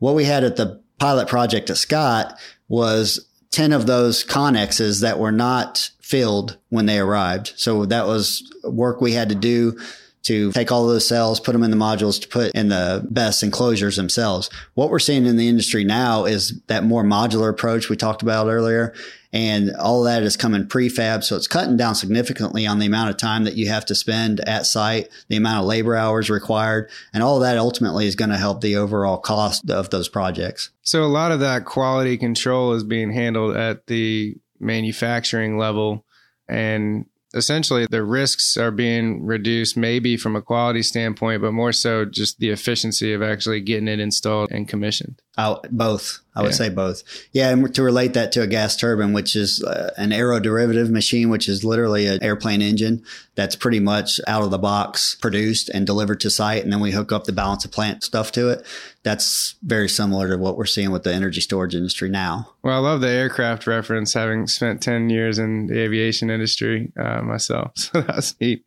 What 0.01 0.17
we 0.17 0.25
had 0.25 0.43
at 0.43 0.57
the 0.57 0.83
pilot 0.99 1.29
project 1.29 1.71
at 1.71 1.77
Scott 1.77 2.39
was 2.69 3.29
10 3.51 3.73
of 3.73 3.87
those 3.87 4.25
connexes 4.25 5.01
that 5.01 5.19
were 5.19 5.33
not 5.33 5.91
filled 6.01 6.59
when 6.71 6.87
they 6.87 6.99
arrived. 6.99 7.53
So 7.57 7.87
that 7.87 8.07
was 8.07 8.43
work 8.65 9.01
we 9.01 9.13
had 9.13 9.29
to 9.29 9.35
do 9.35 9.79
to 10.25 10.53
take 10.53 10.73
all 10.73 10.87
those 10.87 11.07
cells, 11.07 11.39
put 11.39 11.53
them 11.53 11.63
in 11.63 11.71
the 11.71 11.77
modules 11.77 12.21
to 12.21 12.29
put 12.29 12.53
in 12.55 12.69
the 12.69 13.07
BESS 13.11 13.43
enclosures 13.43 13.97
themselves. 13.97 14.49
What 14.73 14.91
we're 14.91 14.99
seeing 14.99 15.27
in 15.27 15.37
the 15.37 15.49
industry 15.49 15.85
now 15.85 16.25
is 16.25 16.61
that 16.67 16.83
more 16.83 17.05
modular 17.05 17.51
approach 17.51 17.89
we 17.89 17.97
talked 17.97 18.23
about 18.23 18.49
earlier. 18.49 18.95
And 19.35 19.75
all 19.75 20.05
that 20.05 20.23
is 20.23 20.37
coming 20.37 20.69
prefab. 20.69 21.25
So 21.25 21.35
it's 21.35 21.49
cutting 21.49 21.77
down 21.77 21.97
significantly 21.97 22.69
on 22.69 22.79
the 22.79 22.87
amount 22.87 23.11
of 23.11 23.17
time 23.17 23.43
that 23.45 23.57
you 23.57 23.69
have 23.69 23.85
to 23.87 23.95
spend 23.97 24.39
at 24.49 24.65
site, 24.65 25.09
the 25.27 25.35
amount 25.35 25.59
of 25.59 25.67
labor 25.67 25.97
hours 25.97 26.31
required. 26.31 26.89
And 27.13 27.21
all 27.21 27.41
that 27.41 27.59
ultimately 27.59 28.07
is 28.07 28.15
going 28.15 28.31
to 28.31 28.37
help 28.37 28.61
the 28.61 28.77
overall 28.77 29.19
cost 29.19 29.69
of 29.69 29.91
those 29.91 30.09
projects. 30.09 30.71
So 30.83 31.03
a 31.03 31.07
lot 31.07 31.33
of 31.33 31.41
that 31.41 31.65
quality 31.65 32.17
control 32.17 32.75
is 32.75 32.85
being 32.85 33.11
handled 33.13 33.57
at 33.57 33.89
the 33.89 34.37
manufacturing 34.61 35.59
level. 35.59 36.05
And 36.49 37.07
essentially 37.35 37.87
the 37.91 38.05
risks 38.05 38.57
are 38.57 38.71
being 38.71 39.27
reduced 39.27 39.77
maybe 39.77 40.17
from 40.17 40.37
a 40.37 40.43
quality 40.43 40.83
standpoint 40.83 41.43
but 41.43 41.53
more 41.53 41.73
so 41.73 42.05
just 42.05 42.39
the 42.39 42.51
efficiency 42.51 43.13
of 43.13 43.23
actually 43.23 43.61
getting 43.61 43.89
it 43.89 43.99
installed 43.99 44.51
and 44.53 44.69
commissioned 44.69 45.21
Oh, 45.37 45.61
both. 45.71 46.21
I 46.37 46.43
would 46.43 46.51
yeah. 46.51 46.57
say 46.57 46.69
both. 46.69 47.03
Yeah, 47.33 47.51
and 47.51 47.75
to 47.75 47.83
relate 47.83 48.15
that 48.15 48.33
to 48.33 48.43
a 48.43 48.47
gas 48.47 48.77
turbine, 48.77 49.13
which 49.13 49.37
is 49.37 49.63
uh, 49.63 49.93
an 49.97 50.11
aeroderivative 50.11 50.91
machine, 50.91 51.29
which 51.29 51.49
is 51.49 51.65
literally 51.65 52.07
an 52.07 52.23
airplane 52.23 52.61
engine 52.61 53.05
that's 53.35 53.55
pretty 53.55 53.81
much 53.81 54.21
out 54.27 54.43
of 54.43 54.51
the 54.51 54.59
box 54.59 55.17
produced 55.17 55.69
and 55.69 55.87
delivered 55.87 56.21
to 56.21 56.31
site, 56.31 56.65
and 56.65 56.73
then 56.73 56.81
we 56.81 56.91
hook 56.91 57.13
up 57.13 57.25
the 57.25 57.33
balance 57.33 57.65
of 57.65 57.71
plant 57.71 58.03
stuff 58.03 58.33
to 58.33 58.49
it. 58.49 58.65
That's 59.05 59.55
very 59.63 59.89
similar 59.89 60.29
to 60.29 60.37
what 60.37 60.57
we're 60.57 60.67
seeing 60.67 60.91
with 60.91 61.05
the 61.05 61.15
energy 61.15 61.41
storage 61.41 61.75
industry 61.75 62.09
now. 62.09 62.51
Well, 62.63 62.75
I 62.75 62.79
love 62.79 63.01
the 63.01 63.09
aircraft 63.09 63.67
reference, 63.67 64.15
having 64.15 64.47
spent 64.49 64.83
ten 64.83 65.11
years 65.11 65.39
in 65.39 65.67
the 65.67 65.81
aviation 65.81 66.31
industry 66.31 66.93
uh, 66.97 67.23
myself, 67.23 67.73
so 67.77 68.01
that's 68.01 68.39
neat. 68.41 68.65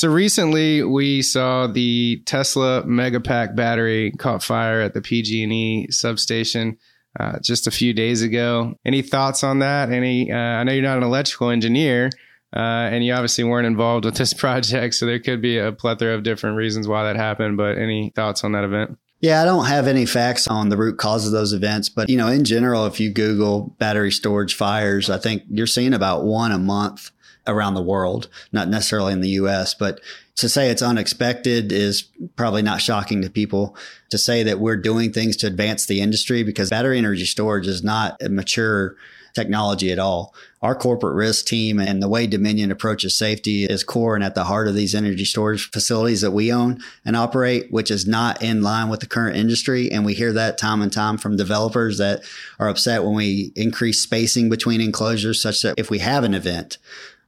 So 0.00 0.08
recently 0.08 0.82
we 0.82 1.20
saw 1.20 1.66
the 1.66 2.22
Tesla 2.24 2.82
Megapack 2.84 3.54
battery 3.54 4.12
caught 4.12 4.42
fire 4.42 4.80
at 4.80 4.94
the 4.94 5.02
PG&E 5.02 5.90
substation 5.90 6.78
uh, 7.20 7.38
just 7.40 7.66
a 7.66 7.70
few 7.70 7.92
days 7.92 8.22
ago. 8.22 8.76
Any 8.86 9.02
thoughts 9.02 9.44
on 9.44 9.58
that? 9.58 9.92
Any? 9.92 10.32
Uh, 10.32 10.36
I 10.38 10.64
know 10.64 10.72
you're 10.72 10.82
not 10.82 10.96
an 10.96 11.02
electrical 11.02 11.50
engineer, 11.50 12.08
uh, 12.56 12.88
and 12.88 13.04
you 13.04 13.12
obviously 13.12 13.44
weren't 13.44 13.66
involved 13.66 14.06
with 14.06 14.14
this 14.14 14.32
project, 14.42 14.94
so 14.94 15.04
there 15.04 15.20
could 15.20 15.42
be 15.42 15.58
a 15.58 15.70
plethora 15.70 16.14
of 16.14 16.22
different 16.22 16.56
reasons 16.56 16.88
why 16.88 17.04
that 17.04 17.16
happened. 17.16 17.58
But 17.58 17.76
any 17.76 18.10
thoughts 18.16 18.42
on 18.42 18.52
that 18.52 18.64
event? 18.64 18.96
Yeah, 19.20 19.42
I 19.42 19.44
don't 19.44 19.66
have 19.66 19.86
any 19.86 20.06
facts 20.06 20.48
on 20.48 20.70
the 20.70 20.78
root 20.78 20.96
cause 20.96 21.26
of 21.26 21.32
those 21.32 21.52
events, 21.52 21.90
but 21.90 22.08
you 22.08 22.16
know, 22.16 22.28
in 22.28 22.44
general, 22.44 22.86
if 22.86 23.00
you 23.00 23.12
Google 23.12 23.76
battery 23.78 24.12
storage 24.12 24.54
fires, 24.54 25.10
I 25.10 25.18
think 25.18 25.42
you're 25.50 25.66
seeing 25.66 25.92
about 25.92 26.24
one 26.24 26.52
a 26.52 26.58
month 26.58 27.10
around 27.46 27.74
the 27.74 27.82
world, 27.82 28.28
not 28.52 28.68
necessarily 28.68 29.12
in 29.12 29.20
the 29.20 29.30
US, 29.30 29.74
but 29.74 30.00
to 30.36 30.48
say 30.48 30.70
it's 30.70 30.82
unexpected 30.82 31.70
is 31.70 32.02
probably 32.36 32.62
not 32.62 32.80
shocking 32.80 33.22
to 33.22 33.30
people. 33.30 33.76
To 34.10 34.18
say 34.18 34.42
that 34.42 34.58
we're 34.58 34.76
doing 34.76 35.12
things 35.12 35.36
to 35.38 35.46
advance 35.46 35.86
the 35.86 36.00
industry 36.00 36.42
because 36.42 36.70
battery 36.70 36.98
energy 36.98 37.26
storage 37.26 37.66
is 37.66 37.84
not 37.84 38.20
a 38.22 38.28
mature 38.28 38.96
technology 39.34 39.92
at 39.92 39.98
all. 39.98 40.34
Our 40.62 40.74
corporate 40.74 41.14
risk 41.14 41.46
team 41.46 41.78
and 41.78 42.02
the 42.02 42.08
way 42.08 42.26
Dominion 42.26 42.70
approaches 42.70 43.16
safety 43.16 43.64
is 43.64 43.84
core 43.84 44.14
and 44.14 44.24
at 44.24 44.34
the 44.34 44.44
heart 44.44 44.68
of 44.68 44.74
these 44.74 44.94
energy 44.94 45.24
storage 45.24 45.70
facilities 45.70 46.20
that 46.20 46.32
we 46.32 46.52
own 46.52 46.80
and 47.04 47.16
operate, 47.16 47.70
which 47.70 47.90
is 47.90 48.06
not 48.06 48.42
in 48.42 48.62
line 48.62 48.88
with 48.88 49.00
the 49.00 49.06
current 49.06 49.36
industry. 49.36 49.90
And 49.90 50.04
we 50.04 50.14
hear 50.14 50.32
that 50.32 50.58
time 50.58 50.82
and 50.82 50.92
time 50.92 51.16
from 51.16 51.36
developers 51.36 51.98
that 51.98 52.22
are 52.58 52.68
upset 52.68 53.04
when 53.04 53.14
we 53.14 53.52
increase 53.56 54.02
spacing 54.02 54.50
between 54.50 54.80
enclosures 54.80 55.40
such 55.40 55.62
that 55.62 55.74
if 55.78 55.90
we 55.90 55.98
have 55.98 56.24
an 56.24 56.34
event, 56.34 56.78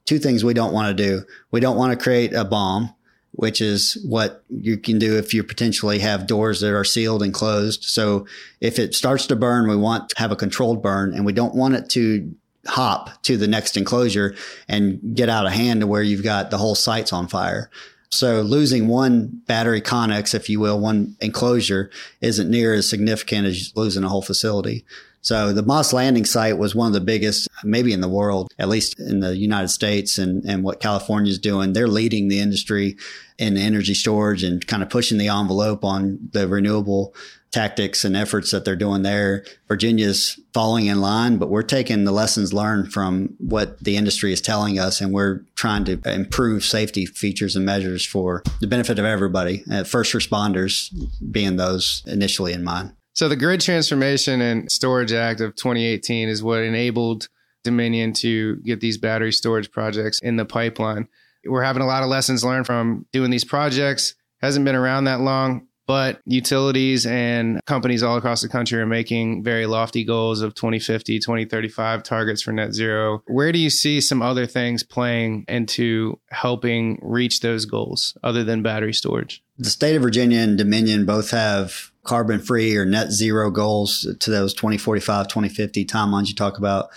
two 0.05 0.19
things 0.19 0.45
we 0.45 0.55
don't 0.55 0.73
want 0.73 0.97
to 0.97 1.03
do. 1.03 1.25
We 1.51 1.61
don't 1.61 1.77
want 1.77 1.99
to 1.99 2.03
create 2.03 2.33
a 2.33 2.45
bomb, 2.45 2.95
which 3.33 3.61
is 3.61 4.03
what 4.07 4.45
you 4.49 4.77
can 4.77 4.99
do 4.99 5.17
if 5.17 5.33
you 5.33 5.43
potentially 5.43 6.01
have 6.01 6.27
doors 6.27 6.61
that 6.61 6.75
are 6.75 6.85
sealed 6.85 7.23
and 7.23 7.33
closed. 7.33 7.85
So 7.85 8.27
if 8.61 8.79
it 8.79 8.95
starts 8.95 9.27
to 9.29 9.37
burn, 9.37 9.69
we 9.69 9.77
want 9.77 10.11
to 10.11 10.19
have 10.19 10.33
a 10.33 10.37
controlled 10.37 10.83
burn 10.83 11.15
and 11.15 11.25
we 11.25 11.33
don't 11.33 11.55
want 11.55 11.75
it 11.75 11.89
to 11.91 12.35
hop 12.67 13.23
to 13.23 13.37
the 13.37 13.49
next 13.49 13.77
enclosure 13.77 14.37
and 14.69 15.17
get 15.17 15.29
out 15.29 15.47
of 15.47 15.53
hand 15.53 15.81
to 15.81 15.87
where 15.87 16.03
you've 16.03 16.23
got 16.23 16.51
the 16.51 16.59
whole 16.59 16.75
site's 16.75 17.13
on 17.13 17.27
fire. 17.27 17.71
So 18.11 18.43
losing 18.43 18.89
one 18.89 19.43
battery 19.47 19.81
connex, 19.81 20.35
if 20.35 20.51
you 20.51 20.61
will, 20.61 20.79
one 20.79 21.17
enclosure 21.21 21.91
isn't 22.21 22.51
near 22.51 22.75
as 22.75 22.89
significant 22.89 23.47
as 23.47 23.73
losing 23.75 24.05
a 24.05 24.09
whole 24.09 24.23
facility. 24.23 24.85
So 25.23 25.53
the 25.53 25.63
Moss 25.63 25.93
Landing 25.93 26.25
site 26.25 26.59
was 26.59 26.75
one 26.75 26.89
of 26.89 26.93
the 26.93 27.01
biggest, 27.01 27.49
maybe 27.63 27.93
in 27.93 28.01
the 28.01 28.09
world, 28.09 28.53
at 28.59 28.69
least 28.69 28.99
in 28.99 29.21
the 29.21 29.37
United 29.37 29.69
States 29.69 30.19
and, 30.19 30.45
and 30.45 30.65
what 30.65 30.81
California 30.81 31.31
is 31.31 31.39
doing. 31.39 31.73
They're 31.73 31.87
leading 31.87 32.27
the 32.27 32.41
industry 32.41 32.97
in 33.39 33.57
energy 33.57 33.95
storage 33.95 34.43
and 34.43 34.67
kind 34.67 34.83
of 34.83 34.91
pushing 34.91 35.19
the 35.19 35.29
envelope 35.29 35.85
on 35.85 36.19
the 36.33 36.49
renewable 36.49 37.15
tactics 37.53 38.05
and 38.05 38.17
efforts 38.17 38.51
that 38.51 38.65
they're 38.65 38.75
doing 38.75 39.03
there. 39.03 39.45
Virginia's 39.69 40.41
falling 40.53 40.87
in 40.87 41.01
line, 41.01 41.37
but 41.37 41.51
we're 41.51 41.63
taking 41.63 42.05
the 42.05 42.13
lessons 42.13 42.53
learned 42.53 42.93
from 42.93 43.37
what 43.39 43.79
the 43.79 43.97
industry 43.97 44.33
is 44.33 44.41
telling 44.41 44.79
us 44.79 45.01
and 45.01 45.13
we're 45.13 45.45
trying 45.55 45.85
to 45.85 46.01
improve 46.07 46.65
safety 46.65 47.07
features 47.07 47.55
and 47.55 47.65
measures 47.65 48.05
for 48.05 48.43
the 48.61 48.67
benefit 48.67 48.99
of 48.99 49.05
everybody, 49.05 49.63
uh, 49.71 49.85
first 49.85 50.15
responders 50.15 50.93
being 51.31 51.57
those 51.57 52.03
initially 52.07 52.53
in 52.53 52.65
mind. 52.65 52.93
So 53.15 53.29
the 53.29 53.37
Grid 53.37 53.61
Transformation 53.61 54.41
and 54.41 54.73
Storage 54.73 55.13
Act 55.13 55.41
of 55.41 55.55
2018 55.55 56.29
is 56.29 56.43
what 56.43 56.63
enabled 56.63 57.29
Dominion 57.63 58.13
to 58.15 58.57
get 58.57 58.81
these 58.81 58.99
battery 58.99 59.33
storage 59.33 59.71
projects 59.71 60.19
in 60.21 60.37
the 60.37 60.45
pipeline. 60.45 61.09
We're 61.45 61.63
having 61.63 61.83
a 61.83 61.87
lot 61.87 62.03
of 62.03 62.09
lessons 62.09 62.45
learned 62.45 62.67
from 62.67 63.07
doing 63.13 63.31
these 63.31 63.45
projects. 63.45 64.15
Hasn't 64.41 64.65
been 64.65 64.75
around 64.75 65.05
that 65.05 65.21
long, 65.21 65.69
but 65.87 66.21
utilities 66.25 67.05
and 67.07 67.61
companies 67.67 68.03
all 68.03 68.17
across 68.17 68.41
the 68.41 68.49
country 68.49 68.81
are 68.81 68.87
making 68.87 69.45
very 69.45 69.67
lofty 69.67 70.05
goals 70.05 70.41
of 70.41 70.55
2050, 70.55 71.19
2035 71.19 72.03
targets 72.03 72.43
for 72.43 72.53
net 72.53 72.73
zero. 72.73 73.23
Where 73.27 73.53
do 73.53 73.59
you 73.59 73.71
see 73.71 74.01
some 74.01 74.23
other 74.23 74.47
things 74.47 74.83
playing 74.83 75.45
into 75.49 76.19
helping 76.31 76.99
reach 77.03 77.41
those 77.41 77.67
goals 77.67 78.17
other 78.25 78.43
than 78.43 78.63
battery 78.63 78.95
storage? 78.95 79.43
The 79.59 79.71
state 79.71 79.95
of 79.97 80.03
Virginia 80.03 80.39
and 80.39 80.59
Dominion 80.59 81.05
both 81.05 81.31
have 81.31 81.92
carbon 82.05 82.41
free 82.41 82.77
or 82.77 82.85
net 82.85 83.11
zero 83.13 83.51
goals 83.51 84.07
to 84.19 84.31
those 84.31 84.55
2045, 84.55 85.29
2050 85.29 85.85
timelines 85.85 86.29
you 86.29 86.35
talk 86.35 86.59
about. 86.59 86.91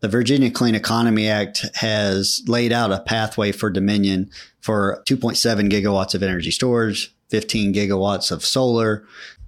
The 0.00 0.08
Virginia 0.08 0.50
Clean 0.50 0.74
Economy 0.74 1.28
Act 1.28 1.64
has 1.76 2.42
laid 2.48 2.72
out 2.72 2.90
a 2.90 3.00
pathway 3.00 3.52
for 3.52 3.70
Dominion 3.70 4.30
for 4.60 5.02
2.7 5.08 5.70
gigawatts 5.70 6.14
of 6.14 6.22
energy 6.22 6.50
storage, 6.50 7.14
15 7.30 7.72
gigawatts 7.72 8.32
of 8.32 8.44
solar, 8.44 9.06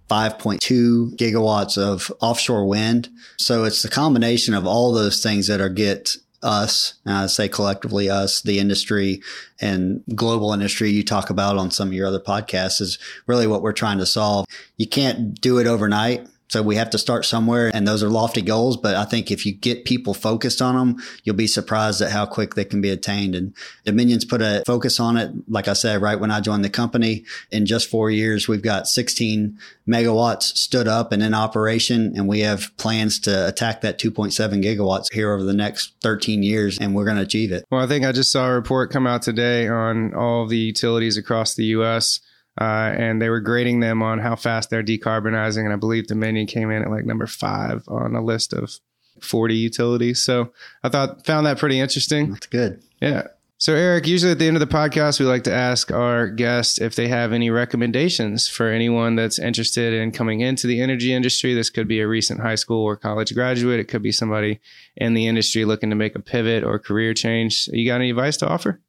5.2 0.08 1.16
gigawatts 1.16 1.76
of 1.76 2.12
offshore 2.20 2.66
wind. 2.66 3.08
So 3.36 3.64
it's 3.64 3.82
the 3.82 3.88
combination 3.88 4.54
of 4.54 4.66
all 4.66 4.92
those 4.92 5.22
things 5.22 5.48
that 5.48 5.60
are 5.60 5.68
get 5.68 6.16
us, 6.44 6.94
I 7.06 7.26
say 7.26 7.48
collectively 7.48 8.08
us, 8.08 8.42
the 8.42 8.58
industry 8.58 9.22
and 9.60 10.04
global 10.14 10.52
industry 10.52 10.90
you 10.90 11.02
talk 11.02 11.30
about 11.30 11.56
on 11.56 11.70
some 11.70 11.88
of 11.88 11.94
your 11.94 12.06
other 12.06 12.20
podcasts 12.20 12.80
is 12.80 12.98
really 13.26 13.46
what 13.46 13.62
we're 13.62 13.72
trying 13.72 13.98
to 13.98 14.06
solve. 14.06 14.46
You 14.76 14.86
can't 14.86 15.40
do 15.40 15.58
it 15.58 15.66
overnight. 15.66 16.28
So 16.48 16.62
we 16.62 16.76
have 16.76 16.90
to 16.90 16.98
start 16.98 17.24
somewhere 17.24 17.70
and 17.74 17.86
those 17.86 18.02
are 18.02 18.08
lofty 18.08 18.42
goals. 18.42 18.76
But 18.76 18.94
I 18.94 19.04
think 19.04 19.30
if 19.30 19.44
you 19.44 19.52
get 19.52 19.84
people 19.84 20.14
focused 20.14 20.62
on 20.62 20.76
them, 20.76 21.02
you'll 21.24 21.34
be 21.36 21.46
surprised 21.46 22.00
at 22.00 22.12
how 22.12 22.26
quick 22.26 22.54
they 22.54 22.64
can 22.64 22.80
be 22.80 22.90
attained. 22.90 23.34
And 23.34 23.54
Dominion's 23.84 24.24
put 24.24 24.42
a 24.42 24.62
focus 24.66 25.00
on 25.00 25.16
it. 25.16 25.32
Like 25.48 25.68
I 25.68 25.72
said, 25.72 26.02
right 26.02 26.18
when 26.18 26.30
I 26.30 26.40
joined 26.40 26.64
the 26.64 26.70
company 26.70 27.24
in 27.50 27.66
just 27.66 27.90
four 27.90 28.10
years, 28.10 28.46
we've 28.46 28.62
got 28.62 28.86
16 28.86 29.58
megawatts 29.88 30.42
stood 30.42 30.86
up 30.86 31.12
and 31.12 31.22
in 31.22 31.34
operation. 31.34 32.12
And 32.14 32.28
we 32.28 32.40
have 32.40 32.76
plans 32.76 33.18
to 33.20 33.48
attack 33.48 33.80
that 33.80 33.98
2.7 33.98 34.62
gigawatts 34.62 35.12
here 35.12 35.32
over 35.32 35.42
the 35.42 35.54
next 35.54 35.94
13 36.02 36.42
years. 36.42 36.78
And 36.78 36.94
we're 36.94 37.04
going 37.04 37.16
to 37.16 37.22
achieve 37.22 37.52
it. 37.52 37.64
Well, 37.70 37.82
I 37.82 37.86
think 37.86 38.04
I 38.04 38.12
just 38.12 38.30
saw 38.30 38.48
a 38.48 38.54
report 38.54 38.90
come 38.90 39.06
out 39.06 39.22
today 39.22 39.68
on 39.68 40.14
all 40.14 40.46
the 40.46 40.58
utilities 40.58 41.16
across 41.16 41.54
the 41.54 41.64
U.S 41.66 42.20
uh, 42.60 42.94
and 42.96 43.20
they 43.20 43.28
were 43.28 43.40
grading 43.40 43.80
them 43.80 44.02
on 44.02 44.18
how 44.18 44.36
fast 44.36 44.70
they're 44.70 44.82
decarbonizing. 44.82 45.64
And 45.64 45.72
I 45.72 45.76
believe 45.76 46.06
Dominion 46.06 46.46
came 46.46 46.70
in 46.70 46.82
at 46.82 46.90
like 46.90 47.04
number 47.04 47.26
five 47.26 47.82
on 47.88 48.14
a 48.14 48.22
list 48.22 48.52
of 48.52 48.78
40 49.20 49.54
utilities. 49.54 50.22
So 50.22 50.52
I 50.82 50.88
thought, 50.88 51.26
found 51.26 51.46
that 51.46 51.58
pretty 51.58 51.80
interesting. 51.80 52.30
That's 52.30 52.46
good. 52.46 52.82
Yeah. 53.00 53.28
So, 53.56 53.72
Eric, 53.72 54.06
usually 54.06 54.32
at 54.32 54.40
the 54.40 54.46
end 54.48 54.56
of 54.56 54.60
the 54.60 54.66
podcast, 54.66 55.20
we 55.20 55.26
like 55.26 55.44
to 55.44 55.54
ask 55.54 55.92
our 55.92 56.28
guests 56.28 56.80
if 56.80 56.96
they 56.96 57.06
have 57.08 57.32
any 57.32 57.50
recommendations 57.50 58.48
for 58.48 58.68
anyone 58.68 59.14
that's 59.14 59.38
interested 59.38 59.94
in 59.94 60.10
coming 60.10 60.40
into 60.40 60.66
the 60.66 60.80
energy 60.80 61.14
industry. 61.14 61.54
This 61.54 61.70
could 61.70 61.86
be 61.86 62.00
a 62.00 62.08
recent 62.08 62.40
high 62.40 62.56
school 62.56 62.82
or 62.82 62.96
college 62.96 63.32
graduate, 63.32 63.78
it 63.78 63.88
could 63.88 64.02
be 64.02 64.12
somebody 64.12 64.60
in 64.96 65.14
the 65.14 65.28
industry 65.28 65.64
looking 65.64 65.88
to 65.90 65.96
make 65.96 66.16
a 66.16 66.20
pivot 66.20 66.64
or 66.64 66.78
career 66.80 67.14
change. 67.14 67.68
You 67.72 67.88
got 67.88 68.00
any 68.00 68.10
advice 68.10 68.36
to 68.38 68.48
offer? 68.48 68.80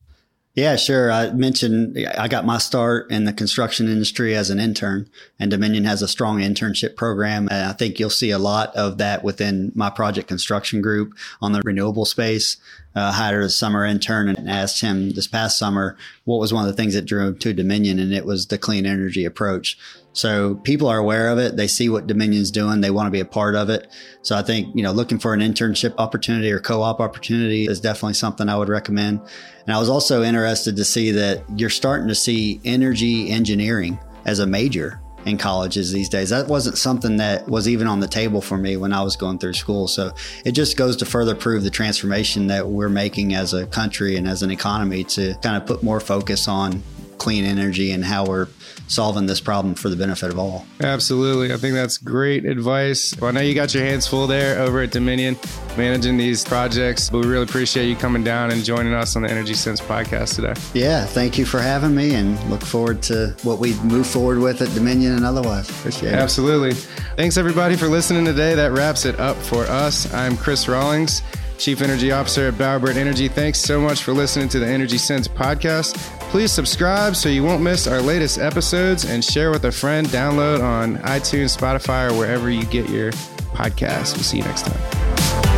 Yeah, 0.55 0.77
sure. 0.77 1.11
I 1.11 1.31
mentioned 1.31 1.97
I 2.17 2.29
got 2.29 2.45
my 2.45 2.59
start 2.59 3.11
in 3.11 3.25
the 3.25 3.33
construction 3.33 3.89
industry 3.89 4.35
as 4.35 4.49
an 4.49 4.57
intern, 4.57 5.09
and 5.37 5.51
Dominion 5.51 5.83
has 5.83 6.01
a 6.01 6.07
strong 6.07 6.39
internship 6.39 6.95
program. 6.95 7.49
And 7.51 7.69
I 7.69 7.73
think 7.73 7.99
you'll 7.99 8.09
see 8.09 8.31
a 8.31 8.39
lot 8.39 8.73
of 8.73 8.97
that 8.99 9.21
within 9.21 9.73
my 9.75 9.89
project 9.89 10.29
construction 10.29 10.81
group 10.81 11.13
on 11.41 11.51
the 11.51 11.61
renewable 11.65 12.05
space 12.05 12.55
uh, 12.95 13.11
hired 13.11 13.43
a 13.43 13.49
summer 13.49 13.85
intern 13.85 14.29
and 14.29 14.49
asked 14.49 14.81
him 14.81 15.11
this 15.11 15.27
past 15.27 15.57
summer 15.57 15.97
what 16.23 16.39
was 16.39 16.53
one 16.53 16.63
of 16.63 16.71
the 16.73 16.81
things 16.81 16.93
that 16.93 17.05
drew 17.05 17.27
him 17.27 17.37
to 17.39 17.53
Dominion, 17.53 17.99
and 17.99 18.13
it 18.13 18.25
was 18.25 18.47
the 18.47 18.57
clean 18.57 18.85
energy 18.85 19.25
approach. 19.25 19.77
So 20.13 20.55
people 20.55 20.87
are 20.87 20.97
aware 20.97 21.27
of 21.27 21.37
it. 21.37 21.57
They 21.57 21.67
see 21.67 21.89
what 21.89 22.07
Dominion's 22.07 22.49
doing. 22.49 22.79
They 22.79 22.89
want 22.89 23.07
to 23.07 23.11
be 23.11 23.19
a 23.19 23.25
part 23.25 23.53
of 23.53 23.69
it. 23.69 23.91
So 24.21 24.37
I 24.37 24.43
think, 24.43 24.73
you 24.73 24.81
know, 24.81 24.93
looking 24.93 25.19
for 25.19 25.33
an 25.33 25.41
internship 25.41 25.93
opportunity 25.97 26.49
or 26.51 26.61
co-op 26.61 27.01
opportunity 27.01 27.67
is 27.67 27.81
definitely 27.81 28.13
something 28.13 28.47
I 28.47 28.57
would 28.57 28.69
recommend. 28.69 29.19
And 29.65 29.75
I 29.75 29.79
was 29.79 29.89
also 29.89 30.23
interested 30.23 30.77
to 30.77 30.85
see 30.85 31.11
that 31.11 31.43
you're 31.57 31.69
starting 31.69 32.07
to 32.07 32.15
see 32.15 32.61
energy 32.63 33.29
engineering 33.29 33.99
as 34.25 34.39
a 34.39 34.47
major 34.47 35.01
in 35.25 35.37
colleges 35.37 35.91
these 35.91 36.07
days. 36.07 36.29
That 36.29 36.47
wasn't 36.47 36.77
something 36.77 37.17
that 37.17 37.47
was 37.49 37.67
even 37.67 37.87
on 37.87 37.99
the 37.99 38.07
table 38.07 38.41
for 38.41 38.57
me 38.57 38.77
when 38.77 38.93
I 38.93 39.01
was 39.01 39.15
going 39.15 39.39
through 39.39 39.53
school. 39.53 39.87
So 39.87 40.13
it 40.45 40.51
just 40.51 40.77
goes 40.77 40.95
to 40.97 41.05
further 41.05 41.35
prove 41.35 41.63
the 41.63 41.69
transformation 41.69 42.47
that 42.47 42.67
we're 42.67 42.89
making 42.89 43.33
as 43.33 43.53
a 43.53 43.65
country 43.65 44.15
and 44.15 44.27
as 44.27 44.43
an 44.43 44.51
economy 44.51 45.03
to 45.05 45.33
kind 45.41 45.57
of 45.57 45.65
put 45.65 45.83
more 45.83 45.99
focus 45.99 46.47
on 46.47 46.83
clean 47.25 47.43
energy 47.43 47.89
and 47.89 48.05
how 48.05 48.23
we're 48.23 48.47
solving 48.87 49.25
this 49.25 49.41
problem 49.41 49.73
for 49.73 49.89
the 49.89 49.95
benefit 49.95 50.29
of 50.29 50.37
all. 50.37 50.63
Absolutely. 50.79 51.51
I 51.51 51.57
think 51.57 51.73
that's 51.73 51.97
great 51.97 52.45
advice. 52.45 53.19
Well, 53.19 53.29
I 53.29 53.31
know 53.31 53.41
you 53.41 53.55
got 53.55 53.73
your 53.73 53.83
hands 53.83 54.05
full 54.05 54.27
there 54.27 54.59
over 54.59 54.81
at 54.81 54.91
Dominion 54.91 55.35
managing 55.75 56.17
these 56.17 56.43
projects, 56.43 57.09
but 57.09 57.21
we 57.21 57.27
really 57.27 57.45
appreciate 57.45 57.87
you 57.87 57.95
coming 57.95 58.23
down 58.23 58.51
and 58.51 58.63
joining 58.63 58.93
us 58.93 59.15
on 59.15 59.23
the 59.23 59.31
Energy 59.31 59.55
Sense 59.55 59.81
podcast 59.81 60.35
today. 60.35 60.53
Yeah, 60.79 61.03
thank 61.03 61.39
you 61.39 61.45
for 61.45 61.59
having 61.59 61.95
me 61.95 62.13
and 62.13 62.39
look 62.47 62.61
forward 62.61 63.01
to 63.03 63.35
what 63.41 63.57
we 63.57 63.73
move 63.79 64.05
forward 64.05 64.37
with 64.37 64.61
at 64.61 64.71
Dominion 64.75 65.13
and 65.13 65.25
otherwise. 65.25 65.67
Appreciate 65.67 66.13
it. 66.13 66.19
Absolutely. 66.19 66.73
Thanks 67.15 67.37
everybody 67.37 67.75
for 67.75 67.87
listening 67.87 68.23
today. 68.23 68.53
That 68.53 68.71
wraps 68.71 69.05
it 69.05 69.19
up 69.19 69.35
for 69.37 69.63
us. 69.63 70.13
I'm 70.13 70.37
Chris 70.37 70.67
Rawlings. 70.67 71.23
Chief 71.57 71.81
Energy 71.81 72.11
Officer 72.11 72.49
at 72.49 72.55
Bowerbird 72.55 72.97
Energy. 72.97 73.29
Thanks 73.29 73.59
so 73.59 73.79
much 73.79 74.03
for 74.03 74.11
listening 74.11 74.49
to 74.49 74.59
the 74.59 74.67
Energy 74.67 74.97
Sense 74.97 75.27
podcast. 75.27 75.95
Please 76.29 76.51
subscribe 76.51 77.15
so 77.15 77.29
you 77.29 77.43
won't 77.43 77.61
miss 77.63 77.87
our 77.87 78.01
latest 78.01 78.39
episodes 78.39 79.05
and 79.05 79.23
share 79.23 79.51
with 79.51 79.63
a 79.65 79.71
friend. 79.71 80.05
Download 80.07 80.61
on 80.61 80.97
iTunes, 80.97 81.57
Spotify, 81.57 82.11
or 82.11 82.13
wherever 82.17 82.49
you 82.49 82.65
get 82.65 82.89
your 82.89 83.11
podcasts. 83.53 84.13
We'll 84.15 84.23
see 84.23 84.37
you 84.37 84.43
next 84.43 84.65
time. 84.65 85.54